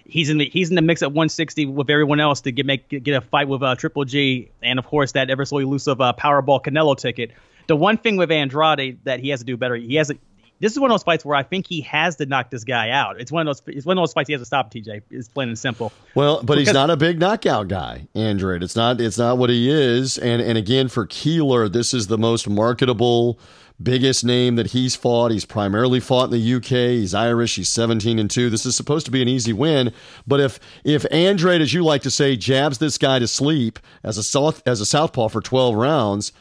he's 0.07 0.29
in 0.29 0.37
the 0.37 0.49
he's 0.49 0.69
in 0.69 0.75
the 0.75 0.81
mix 0.81 1.01
at 1.01 1.09
160 1.09 1.65
with 1.67 1.89
everyone 1.89 2.19
else 2.19 2.41
to 2.41 2.51
get 2.51 2.65
make 2.65 2.87
get 2.89 3.15
a 3.15 3.21
fight 3.21 3.47
with 3.47 3.61
uh, 3.61 3.75
Triple 3.75 4.05
G, 4.05 4.49
and 4.61 4.79
of 4.79 4.85
course 4.85 5.11
that 5.13 5.29
ever 5.29 5.45
so 5.45 5.57
elusive 5.57 6.01
uh, 6.01 6.13
Powerball 6.17 6.63
Canelo 6.63 6.97
ticket. 6.97 7.31
The 7.67 7.75
one 7.75 7.97
thing 7.97 8.15
with 8.15 8.31
Andrade 8.31 8.99
that 9.03 9.19
he 9.19 9.29
has 9.29 9.39
to 9.39 9.45
do 9.45 9.57
better, 9.57 9.75
he 9.75 9.95
has 9.95 10.09
a, 10.09 10.15
this 10.59 10.71
is 10.71 10.79
one 10.79 10.89
of 10.89 10.93
those 10.93 11.03
fights 11.03 11.25
where 11.25 11.35
I 11.35 11.43
think 11.43 11.67
he 11.67 11.81
has 11.81 12.15
to 12.15 12.25
knock 12.25 12.49
this 12.49 12.63
guy 12.63 12.89
out. 12.89 13.19
It's 13.19 13.31
one 13.31 13.47
of 13.47 13.57
those. 13.57 13.75
It's 13.75 13.85
one 13.85 13.97
of 13.97 14.01
those 14.01 14.13
fights 14.13 14.27
he 14.27 14.33
has 14.33 14.41
to 14.41 14.45
stop. 14.45 14.71
TJ 14.71 15.01
It's 15.11 15.27
plain 15.27 15.49
and 15.49 15.59
simple. 15.59 15.91
Well, 16.15 16.37
but 16.37 16.55
because, 16.55 16.69
he's 16.69 16.73
not 16.73 16.89
a 16.89 16.97
big 16.97 17.19
knockout 17.19 17.67
guy, 17.67 18.07
Andrade. 18.15 18.63
It's 18.63 18.75
not. 18.75 18.99
It's 19.01 19.17
not 19.17 19.37
what 19.37 19.49
he 19.49 19.69
is. 19.69 20.17
And 20.17 20.41
and 20.41 20.57
again 20.57 20.87
for 20.87 21.05
Keeler, 21.05 21.69
this 21.69 21.93
is 21.93 22.07
the 22.07 22.17
most 22.17 22.49
marketable 22.49 23.39
biggest 23.81 24.23
name 24.25 24.55
that 24.55 24.67
he's 24.67 24.95
fought. 24.95 25.31
He's 25.31 25.45
primarily 25.45 25.99
fought 25.99 26.25
in 26.25 26.31
the 26.31 26.53
UK. 26.55 26.97
He's 26.99 27.13
Irish. 27.13 27.55
He's 27.55 27.69
17 27.69 28.19
and 28.19 28.29
2. 28.29 28.49
This 28.49 28.65
is 28.65 28.75
supposed 28.75 29.05
to 29.05 29.11
be 29.11 29.21
an 29.21 29.27
easy 29.27 29.53
win, 29.53 29.93
but 30.25 30.39
if 30.39 30.59
if 30.83 31.05
Andrade 31.11 31.61
as 31.61 31.73
you 31.73 31.83
like 31.83 32.01
to 32.03 32.11
say 32.11 32.35
jabs 32.35 32.77
this 32.77 32.97
guy 32.97 33.19
to 33.19 33.27
sleep 33.27 33.79
as 34.03 34.17
a 34.17 34.23
south 34.23 34.61
as 34.65 34.81
a 34.81 34.85
southpaw 34.85 35.29
for 35.29 35.41
12 35.41 35.75
rounds, 35.75 36.31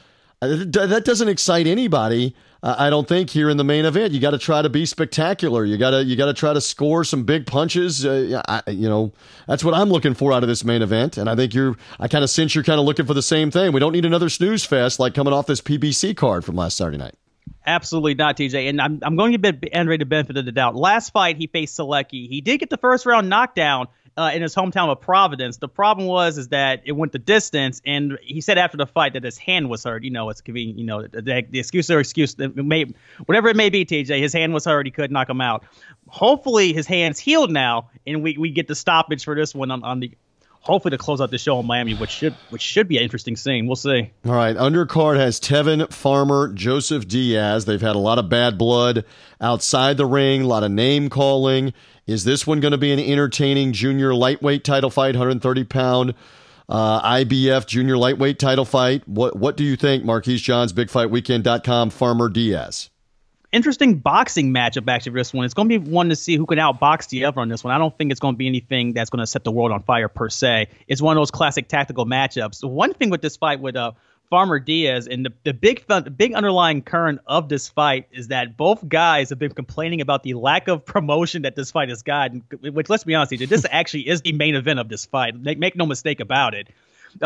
uh, 0.42 0.48
that 0.48 1.02
doesn't 1.04 1.28
excite 1.28 1.66
anybody. 1.66 2.34
I 2.62 2.90
don't 2.90 3.06
think 3.06 3.30
here 3.30 3.48
in 3.48 3.58
the 3.58 3.64
main 3.64 3.84
event 3.84 4.12
you 4.12 4.18
got 4.18 4.32
to 4.32 4.38
try 4.38 4.60
to 4.60 4.68
be 4.68 4.86
spectacular. 4.86 5.64
You 5.64 5.76
got 5.76 5.90
to 5.90 6.02
you 6.02 6.16
got 6.16 6.26
to 6.26 6.34
try 6.34 6.52
to 6.52 6.60
score 6.60 7.04
some 7.04 7.22
big 7.22 7.46
punches. 7.46 8.04
Uh, 8.04 8.42
I, 8.48 8.62
you 8.68 8.88
know 8.88 9.12
that's 9.46 9.62
what 9.62 9.74
I'm 9.74 9.88
looking 9.88 10.14
for 10.14 10.32
out 10.32 10.42
of 10.42 10.48
this 10.48 10.64
main 10.64 10.82
event, 10.82 11.16
and 11.16 11.30
I 11.30 11.36
think 11.36 11.54
you're. 11.54 11.76
I 12.00 12.08
kind 12.08 12.24
of 12.24 12.30
sense 12.30 12.54
you're 12.54 12.64
kind 12.64 12.80
of 12.80 12.86
looking 12.86 13.06
for 13.06 13.14
the 13.14 13.22
same 13.22 13.50
thing. 13.52 13.72
We 13.72 13.78
don't 13.78 13.92
need 13.92 14.04
another 14.04 14.28
snooze 14.28 14.64
fest 14.64 14.98
like 14.98 15.14
coming 15.14 15.32
off 15.32 15.46
this 15.46 15.60
PBC 15.60 16.16
card 16.16 16.44
from 16.44 16.56
last 16.56 16.76
Saturday 16.76 16.96
night. 16.96 17.14
Absolutely 17.66 18.14
not, 18.14 18.36
TJ. 18.36 18.68
And 18.68 18.80
I'm, 18.80 19.00
I'm 19.02 19.16
going 19.16 19.32
to 19.32 19.38
give 19.38 19.70
Andre 19.74 19.96
the 19.96 20.04
benefit 20.04 20.36
of 20.36 20.44
the 20.44 20.52
doubt. 20.52 20.76
Last 20.76 21.10
fight, 21.10 21.36
he 21.36 21.48
faced 21.48 21.76
Sulecki. 21.76 22.28
He 22.28 22.40
did 22.40 22.58
get 22.58 22.70
the 22.70 22.76
first 22.76 23.06
round 23.06 23.28
knockdown 23.28 23.88
uh, 24.16 24.30
in 24.32 24.40
his 24.40 24.54
hometown 24.54 24.88
of 24.88 25.00
Providence. 25.00 25.56
The 25.56 25.68
problem 25.68 26.06
was 26.06 26.38
is 26.38 26.48
that 26.48 26.82
it 26.84 26.92
went 26.92 27.12
the 27.12 27.18
distance, 27.18 27.82
and 27.84 28.18
he 28.22 28.40
said 28.40 28.56
after 28.56 28.76
the 28.76 28.86
fight 28.86 29.12
that 29.14 29.24
his 29.24 29.36
hand 29.36 29.68
was 29.68 29.84
hurt. 29.84 30.04
You 30.04 30.10
know, 30.10 30.30
it's 30.30 30.40
convenient. 30.40 30.78
You 30.78 30.86
know, 30.86 31.02
the, 31.02 31.44
the 31.50 31.58
excuse 31.58 31.90
or 31.90 31.98
excuse, 31.98 32.36
may, 32.38 32.86
whatever 33.26 33.48
it 33.48 33.56
may 33.56 33.68
be, 33.68 33.84
TJ. 33.84 34.20
His 34.20 34.32
hand 34.32 34.54
was 34.54 34.64
hurt. 34.64 34.86
He 34.86 34.92
could 34.92 35.10
knock 35.10 35.28
him 35.28 35.40
out. 35.40 35.64
Hopefully, 36.08 36.72
his 36.72 36.86
hand's 36.86 37.18
healed 37.18 37.50
now, 37.50 37.90
and 38.06 38.22
we, 38.22 38.38
we 38.38 38.50
get 38.50 38.68
the 38.68 38.76
stoppage 38.76 39.24
for 39.24 39.34
this 39.34 39.54
one 39.54 39.72
on, 39.72 39.82
on 39.82 40.00
the 40.00 40.12
hopefully 40.66 40.90
to 40.90 40.98
close 40.98 41.20
out 41.20 41.30
the 41.30 41.38
show 41.38 41.58
in 41.60 41.66
Miami, 41.66 41.94
which 41.94 42.10
should 42.10 42.34
which 42.50 42.60
should 42.60 42.88
be 42.88 42.96
an 42.96 43.04
interesting 43.04 43.36
scene. 43.36 43.66
We'll 43.66 43.76
see. 43.76 44.10
All 44.26 44.32
right, 44.32 44.56
undercard 44.56 45.16
has 45.16 45.40
Tevin 45.40 45.90
Farmer, 45.92 46.52
Joseph 46.52 47.06
Diaz. 47.06 47.64
They've 47.64 47.80
had 47.80 47.96
a 47.96 48.00
lot 48.00 48.18
of 48.18 48.28
bad 48.28 48.58
blood 48.58 49.04
outside 49.40 49.96
the 49.96 50.06
ring, 50.06 50.42
a 50.42 50.46
lot 50.46 50.64
of 50.64 50.72
name 50.72 51.08
calling. 51.08 51.72
Is 52.06 52.24
this 52.24 52.46
one 52.46 52.60
going 52.60 52.72
to 52.72 52.78
be 52.78 52.92
an 52.92 53.00
entertaining 53.00 53.72
junior 53.72 54.14
lightweight 54.14 54.64
title 54.64 54.90
fight, 54.90 55.14
130 55.14 55.64
pound 55.64 56.14
uh, 56.68 57.00
IBF 57.18 57.66
junior 57.66 57.96
lightweight 57.96 58.38
title 58.38 58.64
fight? 58.64 59.06
What 59.08 59.36
what 59.36 59.56
do 59.56 59.64
you 59.64 59.76
think, 59.76 60.04
Marquise 60.04 60.42
Johns, 60.42 60.72
BigFightWeekend.com, 60.72 61.90
Farmer 61.90 62.28
Diaz? 62.28 62.90
Interesting 63.52 63.96
boxing 63.96 64.52
matchup 64.52 64.88
actually 64.88 65.12
for 65.12 65.18
this 65.18 65.32
one. 65.32 65.44
It's 65.44 65.54
going 65.54 65.68
to 65.68 65.78
be 65.78 65.90
one 65.90 66.08
to 66.08 66.16
see 66.16 66.36
who 66.36 66.46
can 66.46 66.58
outbox 66.58 67.08
the 67.08 67.24
other 67.24 67.40
on 67.40 67.48
this 67.48 67.64
one. 67.64 67.72
I 67.72 67.78
don't 67.78 67.96
think 67.96 68.10
it's 68.10 68.20
going 68.20 68.34
to 68.34 68.38
be 68.38 68.46
anything 68.46 68.92
that's 68.92 69.10
going 69.10 69.20
to 69.20 69.26
set 69.26 69.44
the 69.44 69.52
world 69.52 69.72
on 69.72 69.82
fire 69.82 70.08
per 70.08 70.28
se. 70.28 70.68
It's 70.88 71.00
one 71.02 71.16
of 71.16 71.20
those 71.20 71.30
classic 71.30 71.68
tactical 71.68 72.06
matchups. 72.06 72.68
One 72.68 72.94
thing 72.94 73.10
with 73.10 73.22
this 73.22 73.36
fight 73.36 73.60
with 73.60 73.76
uh, 73.76 73.92
Farmer 74.28 74.58
Diaz 74.58 75.06
and 75.06 75.24
the, 75.24 75.32
the 75.44 75.54
big 75.54 75.86
the 75.86 76.02
big 76.02 76.34
underlying 76.34 76.82
current 76.82 77.20
of 77.26 77.48
this 77.48 77.68
fight 77.68 78.08
is 78.10 78.28
that 78.28 78.56
both 78.56 78.86
guys 78.88 79.30
have 79.30 79.38
been 79.38 79.52
complaining 79.52 80.00
about 80.00 80.22
the 80.22 80.34
lack 80.34 80.68
of 80.68 80.84
promotion 80.84 81.42
that 81.42 81.54
this 81.54 81.70
fight 81.70 81.88
has 81.88 82.02
gotten. 82.02 82.42
Which 82.60 82.88
let's 82.88 83.04
be 83.04 83.14
honest, 83.14 83.48
this 83.48 83.66
actually 83.70 84.08
is 84.08 84.22
the 84.22 84.32
main 84.32 84.54
event 84.54 84.80
of 84.80 84.88
this 84.88 85.06
fight. 85.06 85.38
Make, 85.38 85.58
make 85.58 85.76
no 85.76 85.86
mistake 85.86 86.20
about 86.20 86.54
it. 86.54 86.68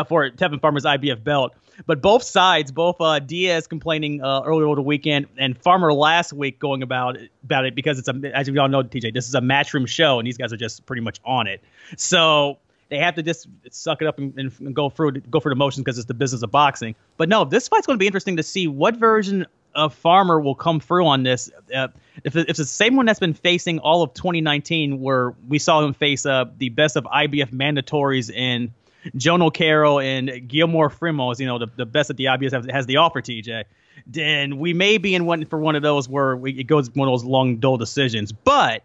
For 0.07 0.29
Tevin 0.29 0.61
Farmer's 0.61 0.85
IBF 0.85 1.23
belt. 1.23 1.53
But 1.85 2.01
both 2.01 2.23
sides, 2.23 2.71
both 2.71 2.99
uh, 2.99 3.19
Diaz 3.19 3.67
complaining 3.67 4.23
uh, 4.23 4.41
earlier 4.45 4.65
over 4.65 4.75
the 4.75 4.81
weekend 4.81 5.27
and 5.37 5.57
Farmer 5.57 5.93
last 5.93 6.33
week 6.33 6.59
going 6.59 6.83
about 6.83 7.17
about 7.43 7.65
it 7.65 7.75
because 7.75 7.97
it's 7.99 8.07
a 8.07 8.31
as 8.35 8.49
we 8.49 8.57
all 8.57 8.67
know, 8.67 8.83
TJ, 8.83 9.13
this 9.13 9.27
is 9.27 9.35
a 9.35 9.41
matchroom 9.41 9.87
show 9.87 10.19
and 10.19 10.27
these 10.27 10.37
guys 10.37 10.53
are 10.53 10.57
just 10.57 10.85
pretty 10.85 11.01
much 11.01 11.19
on 11.25 11.47
it. 11.47 11.61
So 11.97 12.59
they 12.89 12.97
have 12.97 13.15
to 13.15 13.23
just 13.23 13.47
suck 13.71 14.01
it 14.01 14.07
up 14.07 14.19
and, 14.19 14.37
and 14.37 14.75
go 14.75 14.89
through 14.89 15.13
go 15.13 15.39
for 15.39 15.49
the 15.49 15.55
motions 15.55 15.83
because 15.83 15.97
it's 15.97 16.07
the 16.07 16.13
business 16.13 16.43
of 16.43 16.51
boxing. 16.51 16.95
But 17.17 17.29
no, 17.29 17.45
this 17.45 17.67
fight's 17.67 17.87
going 17.87 17.97
to 17.97 17.99
be 18.01 18.07
interesting 18.07 18.37
to 18.37 18.43
see 18.43 18.67
what 18.67 18.97
version 18.97 19.47
of 19.73 19.93
Farmer 19.93 20.39
will 20.39 20.55
come 20.55 20.79
through 20.79 21.07
on 21.07 21.23
this. 21.23 21.49
Uh, 21.73 21.87
if, 22.23 22.35
if 22.35 22.49
it's 22.49 22.59
the 22.59 22.65
same 22.65 22.97
one 22.97 23.05
that's 23.05 23.19
been 23.19 23.33
facing 23.33 23.79
all 23.79 24.03
of 24.03 24.13
2019, 24.13 24.99
where 24.99 25.33
we 25.47 25.59
saw 25.59 25.83
him 25.83 25.93
face 25.93 26.25
uh, 26.25 26.45
the 26.57 26.69
best 26.69 26.97
of 26.97 27.05
IBF 27.05 27.51
mandatories 27.51 28.29
in 28.29 28.73
Jono 29.15 29.53
Carroll 29.53 29.99
and 29.99 30.47
Guillaume 30.47 30.89
Frenois, 30.89 31.39
you 31.39 31.45
know, 31.45 31.57
the, 31.57 31.67
the 31.75 31.85
best 31.85 32.07
that 32.09 32.17
the 32.17 32.27
obvious 32.27 32.53
has, 32.53 32.65
has 32.69 32.85
the 32.85 32.97
offer, 32.97 33.21
TJ, 33.21 33.65
then 34.07 34.57
we 34.59 34.73
may 34.73 34.97
be 34.97 35.15
in 35.15 35.25
one 35.25 35.45
for 35.45 35.59
one 35.59 35.75
of 35.75 35.81
those 35.81 36.07
where 36.07 36.35
we, 36.35 36.51
it 36.59 36.65
goes 36.65 36.89
one 36.91 37.07
of 37.07 37.11
those 37.11 37.23
long, 37.23 37.57
dull 37.57 37.77
decisions. 37.77 38.31
But 38.31 38.83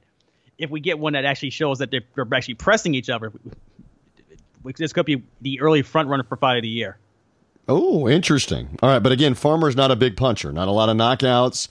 if 0.58 0.70
we 0.70 0.80
get 0.80 0.98
one 0.98 1.12
that 1.12 1.24
actually 1.24 1.50
shows 1.50 1.78
that 1.78 1.90
they're, 1.90 2.02
they're 2.14 2.26
actually 2.34 2.54
pressing 2.54 2.94
each 2.94 3.10
other, 3.10 3.32
this 4.76 4.92
could 4.92 5.06
be 5.06 5.22
the 5.40 5.60
early 5.60 5.82
front 5.82 6.08
runner 6.08 6.24
for 6.24 6.36
fight 6.36 6.56
of 6.56 6.62
the 6.62 6.68
year. 6.68 6.98
Oh, 7.68 8.08
interesting. 8.08 8.78
All 8.82 8.88
right, 8.88 9.00
but 9.00 9.12
again, 9.12 9.34
Farmer's 9.34 9.76
not 9.76 9.90
a 9.90 9.96
big 9.96 10.16
puncher, 10.16 10.52
not 10.52 10.68
a 10.68 10.72
lot 10.72 10.88
of 10.88 10.96
knockouts. 10.96 11.68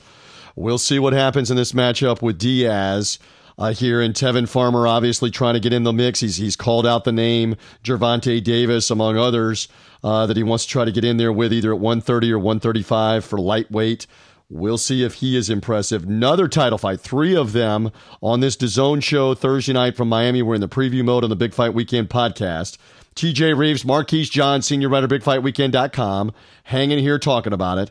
We'll 0.55 0.77
see 0.77 0.99
what 0.99 1.13
happens 1.13 1.51
in 1.51 1.57
this 1.57 1.71
matchup 1.73 2.21
with 2.21 2.37
Diaz 2.37 3.19
uh, 3.57 3.73
here. 3.73 4.01
And 4.01 4.13
Tevin 4.13 4.47
Farmer 4.47 4.87
obviously 4.87 5.31
trying 5.31 5.53
to 5.53 5.59
get 5.59 5.73
in 5.73 5.83
the 5.83 5.93
mix. 5.93 6.19
He's 6.19 6.37
he's 6.37 6.55
called 6.55 6.85
out 6.85 7.03
the 7.03 7.11
name 7.11 7.55
Gervonta 7.83 8.43
Davis 8.43 8.89
among 8.89 9.17
others 9.17 9.67
uh, 10.03 10.25
that 10.27 10.37
he 10.37 10.43
wants 10.43 10.65
to 10.65 10.71
try 10.71 10.85
to 10.85 10.91
get 10.91 11.03
in 11.03 11.17
there 11.17 11.33
with 11.33 11.53
either 11.53 11.73
at 11.73 11.79
130 11.79 12.31
or 12.31 12.39
135 12.39 13.25
for 13.25 13.39
lightweight. 13.39 14.07
We'll 14.47 14.77
see 14.77 15.03
if 15.03 15.15
he 15.15 15.35
is 15.35 15.49
impressive. 15.49 16.03
Another 16.03 16.47
title 16.47 16.77
fight, 16.77 17.01
three 17.01 17.35
of 17.35 17.53
them 17.53 17.91
on 18.21 18.41
this 18.41 18.55
DAZN 18.55 19.01
show 19.01 19.33
Thursday 19.33 19.73
night 19.73 19.97
from 19.97 20.07
Miami. 20.07 20.43
We're 20.43 20.53
in 20.53 20.61
the 20.61 20.69
preview 20.69 21.03
mode 21.03 21.23
on 21.23 21.31
the 21.31 21.35
Big 21.35 21.53
Fight 21.53 21.73
Weekend 21.73 22.09
podcast. 22.09 22.77
TJ 23.15 23.57
Reeves, 23.57 23.83
Marquise 23.85 24.29
John, 24.29 24.61
senior 24.61 24.89
writer, 24.89 25.07
BigFightWeekend.com, 25.07 26.33
hanging 26.65 26.99
here 26.99 27.17
talking 27.17 27.53
about 27.53 27.77
it. 27.77 27.89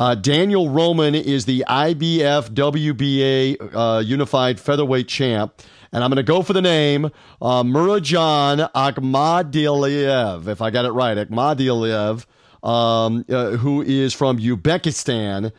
Uh, 0.00 0.16
Daniel 0.16 0.70
Roman 0.70 1.14
is 1.14 1.44
the 1.44 1.64
IBF 1.68 2.50
WBA 2.50 3.70
uh, 3.72 4.00
Unified 4.00 4.58
Featherweight 4.58 5.06
Champ. 5.06 5.54
And 5.92 6.02
I'm 6.02 6.10
going 6.10 6.16
to 6.16 6.24
go 6.24 6.42
for 6.42 6.52
the 6.52 6.60
name 6.60 7.04
uh, 7.40 7.62
Murodjon 7.62 8.72
Akhmadaliev, 8.72 10.48
if 10.48 10.60
I 10.60 10.70
got 10.70 10.84
it 10.84 10.90
right. 10.90 11.16
Akhmadaliev, 11.16 12.26
um, 12.64 13.24
uh, 13.28 13.50
who 13.52 13.82
is 13.82 14.12
from 14.12 14.40
Uzbekistan. 14.40 15.52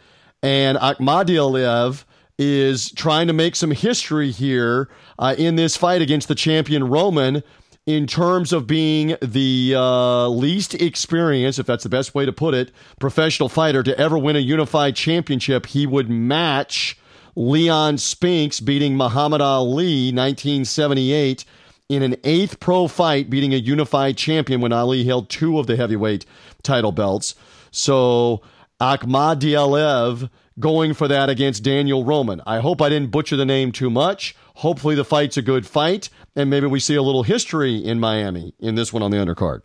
And 0.44 0.78
Akhmadaliev 0.80 2.04
is 2.38 2.92
trying 2.92 3.28
to 3.28 3.34
make 3.34 3.56
some 3.56 3.72
history 3.72 4.32
here 4.32 4.90
uh, 5.18 5.34
in 5.38 5.56
this 5.56 5.78
fight 5.78 6.02
against 6.02 6.28
the 6.28 6.36
champion 6.36 6.90
Roman 6.90 7.42
in 7.86 8.08
terms 8.08 8.52
of 8.52 8.66
being 8.66 9.16
the 9.22 9.76
uh, 9.76 10.28
least 10.28 10.74
experienced, 10.76 11.60
if 11.60 11.66
that's 11.66 11.84
the 11.84 11.90
best 11.90 12.16
way 12.16 12.26
to 12.26 12.34
put 12.34 12.54
it, 12.54 12.72
professional 13.00 13.48
fighter 13.48 13.84
to 13.84 13.98
ever 14.00 14.18
win 14.18 14.36
a 14.36 14.40
unified 14.40 14.96
championship. 14.96 15.68
He 15.68 15.86
would 15.86 16.10
match 16.10 16.98
Leon 17.36 17.98
Spinks 18.00 18.60
beating 18.60 18.98
Muhammad 18.98 19.42
Ali 19.42 20.12
1978 20.12 21.46
in 21.88 22.02
an 22.02 22.16
eighth 22.24 22.60
pro 22.60 22.88
fight, 22.88 23.30
beating 23.30 23.54
a 23.54 23.58
unified 23.58 24.18
champion 24.18 24.62
when 24.62 24.74
Ali 24.74 25.04
held 25.04 25.30
two 25.30 25.60
of 25.60 25.68
the 25.68 25.76
heavyweight 25.76 26.26
title 26.64 26.92
belts. 26.92 27.36
So 27.70 28.42
Akhmadaliev 28.82 30.30
going 30.60 30.94
for 30.94 31.08
that 31.08 31.30
against 31.30 31.64
Daniel 31.64 32.04
Roman. 32.04 32.42
I 32.48 32.60
hope 32.60 32.82
I 32.82 32.90
didn't 32.90 33.12
butcher 33.12 33.36
the 33.36 33.46
name 33.46 33.72
too 33.72 33.90
much. 33.90 34.36
Hopefully, 34.56 34.96
the 34.96 35.06
fight's 35.06 35.38
a 35.38 35.42
good 35.42 35.68
fight, 35.68 36.10
and 36.36 36.50
maybe 36.50 36.68
we 36.68 36.80
see 36.80 36.96
a 36.96 37.02
little 37.02 37.24
history 37.24 37.78
in 37.78 38.00
Miami 38.00 38.54
in 38.60 38.76
this 38.76 38.92
one 38.92 39.02
on 39.04 39.12
the 39.12 39.18
undercard. 39.18 39.62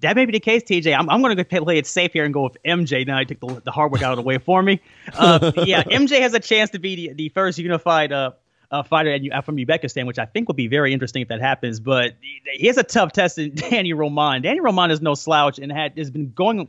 That 0.00 0.14
may 0.14 0.26
be 0.26 0.32
the 0.32 0.40
case, 0.40 0.62
TJ. 0.62 0.96
I'm, 0.96 1.10
I'm 1.10 1.22
going 1.22 1.36
to 1.36 1.44
play 1.44 1.78
it 1.78 1.86
safe 1.86 2.12
here 2.12 2.24
and 2.24 2.32
go 2.32 2.44
with 2.44 2.56
MJ. 2.64 3.04
Now 3.04 3.18
I 3.18 3.24
took 3.24 3.40
the, 3.40 3.62
the 3.64 3.70
hard 3.72 3.90
work 3.90 4.02
out 4.02 4.12
of 4.12 4.16
the 4.16 4.22
way 4.22 4.38
for 4.38 4.62
me. 4.62 4.80
Uh, 5.12 5.50
yeah, 5.66 5.82
MJ 5.82 6.20
has 6.20 6.34
a 6.34 6.40
chance 6.40 6.70
to 6.70 6.78
be 6.78 7.08
the, 7.08 7.14
the 7.14 7.28
first 7.30 7.58
unified 7.58 8.12
uh, 8.12 8.30
uh, 8.70 8.84
fighter 8.84 9.10
at, 9.32 9.44
from 9.44 9.56
Uzbekistan, 9.56 10.06
which 10.06 10.18
I 10.18 10.24
think 10.26 10.48
would 10.48 10.56
be 10.56 10.68
very 10.68 10.92
interesting 10.92 11.22
if 11.22 11.28
that 11.28 11.40
happens. 11.40 11.80
But 11.80 12.14
he 12.52 12.68
has 12.68 12.76
a 12.76 12.84
tough 12.84 13.12
test 13.12 13.38
in 13.38 13.54
Danny 13.54 13.92
Roman. 13.92 14.42
Danny 14.42 14.60
Roman 14.60 14.92
is 14.92 15.00
no 15.00 15.14
slouch 15.14 15.58
and 15.58 15.72
had 15.72 15.98
has 15.98 16.10
been 16.10 16.32
going 16.32 16.68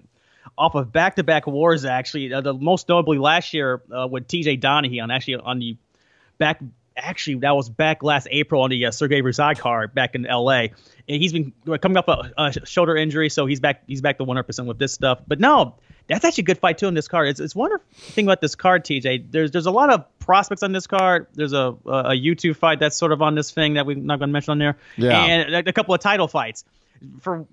off 0.57 0.73
of 0.73 0.91
back-to-back 0.91 1.45
wars. 1.45 1.85
Actually, 1.85 2.33
uh, 2.33 2.41
the 2.41 2.53
most 2.53 2.89
notably 2.89 3.19
last 3.19 3.53
year 3.53 3.83
uh, 3.95 4.07
with 4.07 4.27
T.J. 4.27 4.57
Doheny 4.57 5.01
on 5.03 5.11
actually 5.11 5.35
on 5.35 5.59
the 5.59 5.77
back. 6.37 6.61
Actually, 7.01 7.35
that 7.39 7.55
was 7.55 7.69
back 7.69 8.03
last 8.03 8.27
April 8.31 8.61
on 8.61 8.69
the 8.69 8.85
uh, 8.85 8.91
Sergey 8.91 9.21
card 9.55 9.93
back 9.93 10.15
in 10.15 10.25
L.A. 10.25 10.71
And 11.07 11.21
he's 11.21 11.33
been 11.33 11.53
coming 11.81 11.97
up 11.97 12.07
a, 12.07 12.31
a 12.37 12.65
shoulder 12.65 12.95
injury, 12.95 13.29
so 13.29 13.45
he's 13.45 13.59
back. 13.59 13.83
He's 13.87 14.01
back 14.01 14.17
to 14.17 14.23
100 14.23 14.43
percent 14.43 14.67
with 14.67 14.79
this 14.79 14.93
stuff. 14.93 15.19
But 15.27 15.39
no, 15.39 15.75
that's 16.07 16.25
actually 16.25 16.43
a 16.43 16.45
good 16.45 16.57
fight 16.57 16.77
too 16.77 16.87
in 16.87 16.93
this 16.93 17.07
card. 17.07 17.27
It's 17.27 17.39
it's 17.39 17.55
one 17.55 17.71
thing 17.93 18.25
about 18.25 18.41
this 18.41 18.55
card, 18.55 18.83
TJ. 18.83 19.31
There's 19.31 19.51
there's 19.51 19.65
a 19.65 19.71
lot 19.71 19.91
of 19.91 20.19
prospects 20.19 20.63
on 20.63 20.71
this 20.71 20.87
card. 20.87 21.27
There's 21.33 21.53
a 21.53 21.75
a 21.85 22.13
YouTube 22.15 22.55
fight 22.55 22.79
that's 22.79 22.97
sort 22.97 23.11
of 23.11 23.21
on 23.21 23.35
this 23.35 23.51
thing 23.51 23.75
that 23.75 23.85
we're 23.85 23.97
not 23.97 24.19
going 24.19 24.29
to 24.29 24.33
mention 24.33 24.51
on 24.51 24.59
there, 24.59 24.77
yeah. 24.97 25.19
and 25.19 25.55
a, 25.55 25.69
a 25.69 25.73
couple 25.73 25.93
of 25.93 26.01
title 26.01 26.27
fights. 26.27 26.65
For 27.21 27.45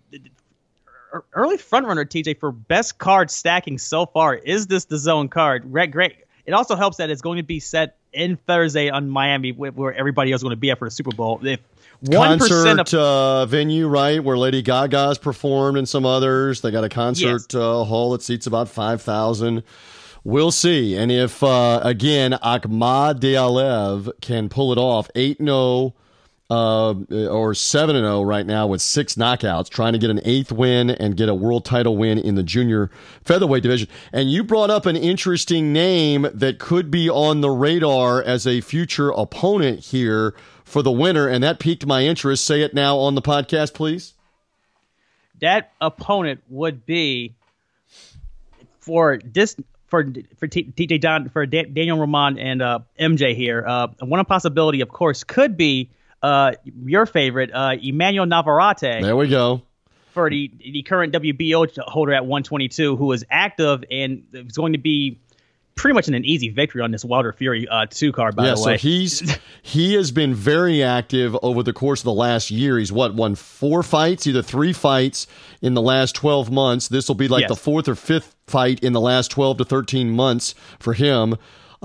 early 1.33 1.57
frontrunner 1.57 2.05
TJ 2.05 2.39
for 2.39 2.53
best 2.53 2.99
card 2.99 3.31
stacking 3.31 3.79
so 3.79 4.07
far 4.07 4.35
is 4.35 4.67
this 4.67 4.87
DAZN 4.87 5.31
card. 5.31 5.73
Red 5.73 5.93
great. 5.93 6.17
It 6.47 6.53
also 6.53 6.77
helps 6.77 6.99
that 6.99 7.11
it's 7.11 7.23
going 7.23 7.39
to 7.39 7.43
be 7.43 7.61
set 7.61 7.97
in 8.17 8.37
Thursday 8.37 8.89
on 8.89 9.09
Miami, 9.09 9.53
where 9.53 9.95
everybody 9.95 10.33
else 10.33 10.41
is 10.41 10.43
going 10.43 10.51
to 10.51 10.57
be 10.57 10.71
at 10.71 10.79
for 10.79 10.87
the 10.87 10.91
Super 10.91 11.15
Bowl. 11.15 11.39
If 11.47 11.61
one 12.01 12.39
concert 12.39 12.93
of, 12.93 12.95
uh, 12.95 13.47
venue, 13.47 13.87
right, 13.87 14.23
where 14.23 14.37
Lady 14.37 14.63
Gaga's 14.63 15.19
performed 15.19 15.79
and 15.79 15.89
some 15.89 16.05
others, 16.05 16.63
they 16.63 16.71
got 16.71 16.83
a 16.83 16.89
concert 16.89 17.43
yes. 17.53 17.55
uh, 17.55 17.85
hall 17.85 18.13
that 18.13 18.23
seats 18.23 18.47
about 18.47 18.69
five 18.69 19.03
thousand. 19.03 19.63
We'll 20.25 20.51
see, 20.51 20.97
and 20.97 21.13
if 21.13 21.43
uh, 21.43 21.81
again 21.85 22.33
Akhmadaliev 22.33 24.21
can 24.21 24.49
pull 24.49 24.73
it 24.73 24.79
off, 24.79 25.09
eight 25.15 25.39
zero 25.39 25.55
oh 25.55 25.95
uh, 26.49 26.95
or 27.11 27.55
7 27.55 27.97
0 27.97 28.23
right 28.23 28.47
now 28.47 28.67
with 28.67 28.81
six 28.81 29.15
knockouts, 29.15 29.69
trying 29.69 29.93
to 29.95 29.99
get 29.99 30.11
an 30.11 30.21
eighth 30.25 30.53
win 30.53 30.91
and 30.91 31.17
get 31.17 31.29
a 31.29 31.35
world 31.35 31.65
title 31.65 31.97
win 31.97 32.19
in 32.19 32.37
the 32.37 32.43
junior 32.43 32.91
featherweight 33.25 33.63
division. 33.63 33.89
And 34.13 34.31
you 34.31 34.45
brought 34.45 34.71
up 34.71 34.87
an 34.87 34.97
interesting 34.97 35.73
name 35.73 36.29
that 36.33 36.59
could 36.59 36.91
be 36.91 37.11
on 37.11 37.41
the 37.41 37.51
radar 37.51 38.23
as 38.23 38.47
a 38.47 38.61
future 38.61 39.11
opponent 39.11 39.81
here 39.81 40.35
for 40.65 40.83
the 40.83 40.93
winner, 40.93 41.29
and 41.29 41.43
that 41.43 41.59
piqued 41.59 41.87
my 41.87 42.03
interest. 42.03 42.45
Say 42.45 42.63
it 42.63 42.75
now 42.75 42.99
on 42.99 43.15
the 43.15 43.23
podcast, 43.23 43.75
please. 43.75 44.15
That 45.41 45.73
opponent 45.81 46.43
would 46.49 46.87
be 46.87 47.35
for 48.81 49.21
this 49.25 49.57
for 49.87 50.05
for 50.39 50.49
TJ 50.49 51.01
Don 51.01 51.29
for 51.29 51.45
Daniel 51.47 51.99
Ramon 51.99 52.39
and 52.39 52.63
uh, 52.63 52.79
MJ 52.99 53.35
here. 53.35 53.65
Uh, 53.67 53.89
one 54.01 54.25
possibility, 54.25 54.81
of 54.81 54.89
course, 54.89 55.25
could 55.25 55.57
be 55.57 55.91
uh, 56.27 56.53
your 56.85 57.07
favorite, 57.07 57.53
uh, 57.53 57.77
Emmanuel 57.81 58.27
Navarrete. 58.27 59.03
There 59.03 59.17
we 59.17 59.29
go. 59.29 59.63
For 60.13 60.29
the 60.29 60.51
the 60.59 60.83
current 60.83 61.13
WBO 61.13 61.69
holder 61.87 62.15
at 62.15 62.25
122, 62.25 62.97
who 62.97 63.13
is 63.13 63.25
active 63.31 63.85
and 63.91 64.25
is 64.33 64.57
going 64.57 64.73
to 64.73 64.79
be 64.79 65.21
pretty 65.77 65.95
much 65.95 66.09
in 66.09 66.15
an 66.15 66.25
easy 66.25 66.49
victory 66.49 66.81
on 66.83 66.91
this 66.91 67.05
Wilder 67.05 67.33
Fury 67.33 67.69
uh, 67.69 67.87
two 67.89 68.11
card. 68.13 68.35
By 68.35 68.47
yeah, 68.47 68.55
the 68.55 68.63
way, 68.63 68.77
so 68.77 68.79
he's 68.79 69.39
he 69.63 69.95
has 69.95 70.11
been 70.11 70.35
very 70.35 70.83
active 70.83 71.37
over 71.43 71.63
the 71.63 71.73
course 71.73 72.01
of 72.01 72.07
the 72.07 72.13
last 72.15 72.51
year. 72.51 72.79
He's 72.79 72.91
what 72.91 73.15
won 73.15 73.37
four 73.37 73.85
fights, 73.85 74.27
either 74.27 74.43
three 74.43 74.73
fights 74.73 75.29
in 75.63 75.75
the 75.75 75.83
last 75.83 76.17
twelve 76.17 76.51
months. 76.51 76.89
This 76.89 77.07
will 77.07 77.15
be 77.15 77.29
like 77.29 77.43
yes. 77.43 77.51
the 77.51 77.57
fourth 77.57 77.87
or 77.87 77.95
fifth 77.95 78.35
fight 78.49 78.81
in 78.83 78.95
the 78.95 79.01
last 79.01 79.31
twelve 79.31 79.59
to 79.59 79.65
thirteen 79.65 80.11
months 80.11 80.55
for 80.81 80.95
him. 80.95 81.37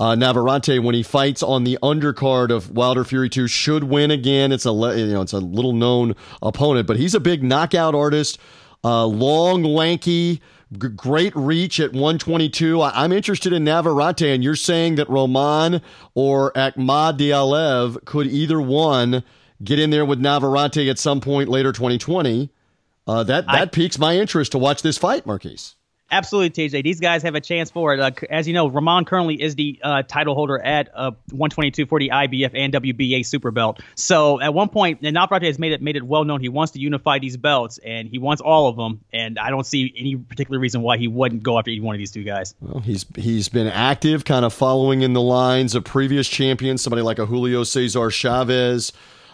Uh, 0.02 0.16
Navarrete, 0.16 0.82
when 0.82 0.96
he 0.96 1.04
fights 1.04 1.44
on 1.44 1.62
the 1.62 1.78
undercard 1.80 2.50
of 2.50 2.72
Wilder 2.72 3.04
Fury 3.04 3.28
2, 3.28 3.46
should 3.46 3.84
win 3.84 4.10
again. 4.10 4.50
It's 4.50 4.66
a 4.66 4.72
you 4.72 5.12
know 5.12 5.20
it's 5.20 5.32
a 5.32 5.38
little 5.38 5.72
known 5.72 6.16
opponent, 6.42 6.88
but 6.88 6.96
he's 6.96 7.14
a 7.14 7.20
big 7.20 7.44
knockout 7.44 7.94
artist, 7.94 8.40
uh, 8.82 9.06
long, 9.06 9.62
lanky, 9.62 10.42
G- 10.76 10.88
great 10.88 11.36
reach 11.36 11.78
at 11.78 11.92
122. 11.92 12.80
I- 12.80 13.04
am 13.04 13.12
interested 13.12 13.52
in 13.52 13.62
Navarrete, 13.62 14.22
and 14.22 14.42
you're 14.42 14.56
saying 14.56 14.96
that 14.96 15.08
Roman 15.08 15.80
or 16.16 16.50
Akhmadaliev 16.54 18.04
could 18.04 18.26
either 18.26 18.60
one 18.60 19.22
get 19.62 19.78
in 19.78 19.90
there 19.90 20.04
with 20.04 20.18
Navarrete 20.18 20.88
at 20.88 20.98
some 20.98 21.20
point 21.20 21.48
later 21.48 21.70
2020. 21.70 22.50
Uh, 23.06 23.22
that 23.22 23.46
that 23.46 23.54
I, 23.54 23.66
piques 23.66 24.00
my 24.00 24.16
interest 24.16 24.50
to 24.50 24.58
watch 24.58 24.82
this 24.82 24.98
fight, 24.98 25.26
Marquise. 25.26 25.76
Absolutely, 26.12 26.68
TJ. 26.68 26.84
These 26.84 27.00
guys 27.00 27.22
have 27.22 27.34
a 27.34 27.40
chance 27.40 27.70
for 27.70 27.94
it. 27.94 28.00
Uh, 28.00 28.10
as 28.28 28.46
you 28.46 28.52
know, 28.52 28.68
Ramon 28.68 29.06
currently 29.06 29.40
is 29.40 29.54
the 29.54 29.80
uh, 29.82 30.02
title 30.02 30.34
holder 30.34 30.58
at 30.58 30.90
uh, 30.94 31.12
122 31.30 31.86
for 31.86 31.98
the 31.98 32.10
IBF 32.10 32.50
and 32.54 32.70
WBA 32.70 33.24
super 33.24 33.50
belt. 33.50 33.80
So 33.94 34.38
at 34.38 34.52
one 34.52 34.68
point, 34.68 35.00
and 35.02 35.14
Navarrete 35.14 35.44
has 35.44 35.58
made 35.58 35.72
it 35.72 35.80
made 35.80 35.96
it 35.96 36.02
well 36.02 36.24
known 36.24 36.42
he 36.42 36.50
wants 36.50 36.72
to 36.72 36.78
unify 36.78 37.18
these 37.18 37.38
belts, 37.38 37.78
and 37.78 38.08
he 38.08 38.18
wants 38.18 38.42
all 38.42 38.68
of 38.68 38.76
them. 38.76 39.00
And 39.12 39.38
I 39.38 39.48
don't 39.48 39.64
see 39.66 39.92
any 39.96 40.14
particular 40.16 40.60
reason 40.60 40.82
why 40.82 40.98
he 40.98 41.08
wouldn't 41.08 41.42
go 41.42 41.58
after 41.58 41.70
either 41.70 41.84
one 41.84 41.94
of 41.94 41.98
these 41.98 42.12
two 42.12 42.24
guys. 42.24 42.54
Well, 42.60 42.80
he's 42.80 43.06
he's 43.16 43.48
been 43.48 43.68
active, 43.68 44.26
kind 44.26 44.44
of 44.44 44.52
following 44.52 45.00
in 45.00 45.14
the 45.14 45.22
lines 45.22 45.74
of 45.74 45.84
previous 45.84 46.28
champions, 46.28 46.82
somebody 46.82 47.00
like 47.00 47.18
a 47.18 47.24
Julio 47.24 47.64
Cesar 47.64 48.10
Chavez 48.10 48.92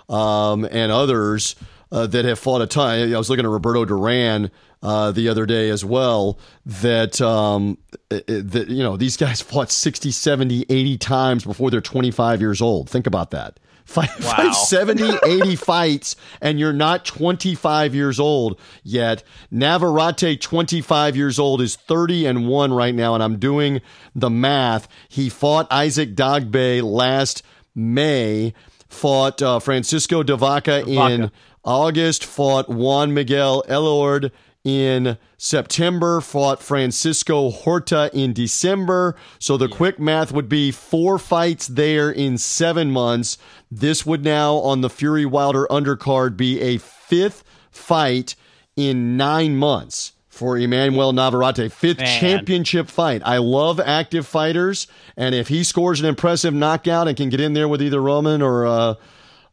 um, 0.09 0.65
and 0.71 0.93
others 0.93 1.57
uh, 1.91 2.07
that 2.07 2.25
have 2.25 2.39
fought 2.39 2.61
a 2.61 2.67
ton. 2.67 3.13
I 3.13 3.19
was 3.19 3.31
looking 3.31 3.45
at 3.45 3.51
Roberto 3.51 3.85
Duran 3.85 4.51
uh, 4.83 5.11
the 5.13 5.29
other 5.29 5.47
day 5.47 5.71
as 5.71 5.85
well 5.85 6.39
that 6.65 7.21
um, 7.21 7.79
that 8.09 8.67
you 8.69 8.83
know 8.83 8.97
these 8.97 9.17
guys 9.17 9.41
fought 9.41 9.71
60 9.71 10.11
70 10.11 10.67
80 10.69 10.99
times 10.99 11.45
before 11.45 11.71
they're 11.71 11.81
25 11.81 12.41
years 12.41 12.61
old. 12.61 12.89
Think 12.89 13.07
about 13.07 13.31
that. 13.31 13.59
Fight, 13.89 14.11
wow. 14.21 14.33
fight 14.33 14.55
70 14.69 15.19
80 15.25 15.57
fights 15.57 16.15
and 16.43 16.61
you're 16.61 16.75
not 16.75 17.07
25 17.07 17.95
years 17.95 18.21
old 18.21 18.61
yet. 18.83 19.25
Navarrete 19.51 20.39
25 20.43 21.17
years 21.17 21.39
old 21.39 21.63
is 21.63 21.75
30 21.75 22.27
and 22.27 22.49
1 22.49 22.73
right 22.75 22.95
now 22.95 23.15
and 23.15 23.23
i'm 23.23 23.39
doing 23.39 23.81
the 24.15 24.29
math. 24.29 24.89
He 25.09 25.31
fought 25.31 25.67
isaac 25.71 26.15
dogboe 26.15 26.83
last 26.83 27.43
may 27.75 28.53
fought 28.91 29.41
uh, 29.41 29.59
francisco 29.59 30.23
De 30.23 30.37
Vaca 30.37 30.85
in 30.87 31.31
august 31.65 32.25
fought 32.25 32.69
juan 32.69 33.13
miguel 33.13 33.63
Elorde 33.69 34.31
in 34.65 35.17
September, 35.39 36.21
fought 36.21 36.63
Francisco 36.63 37.51
Horta 37.51 38.11
in 38.13 38.33
December. 38.33 39.17
So 39.39 39.57
the 39.57 39.69
yeah. 39.69 39.77
quick 39.77 39.99
math 39.99 40.33
would 40.33 40.49
be 40.49 40.73
four 40.73 41.19
fights 41.19 41.69
there 41.69 42.11
in 42.11 42.37
seven 42.37 42.91
months. 42.91 43.39
This 43.71 44.05
would 44.05 44.25
now, 44.25 44.57
on 44.57 44.81
the 44.81 44.91
Fury 44.91 45.25
Wilder 45.25 45.67
undercard, 45.71 46.37
be 46.37 46.61
a 46.61 46.79
fifth 46.79 47.45
fight 47.71 48.35
in 48.77 49.17
nine 49.17 49.57
months 49.57 50.13
for 50.29 50.59
Emmanuel 50.59 51.13
Navarrete. 51.13 51.73
Fifth 51.73 51.99
Man. 51.99 52.21
championship 52.21 52.89
fight. 52.89 53.23
I 53.25 53.39
love 53.39 53.81
active 53.81 54.27
fighters. 54.27 54.87
And 55.17 55.35
if 55.35 55.49
he 55.49 55.65
scores 55.65 55.99
an 55.99 56.07
impressive 56.07 56.55
knockout 56.55 57.09
and 57.09 57.17
can 57.17 57.29
get 57.29 57.41
in 57.41 57.55
there 57.55 57.69
with 57.69 57.83
either 57.83 58.01
Roman 58.01 58.43
or 58.43 58.67
uh, 58.67 58.95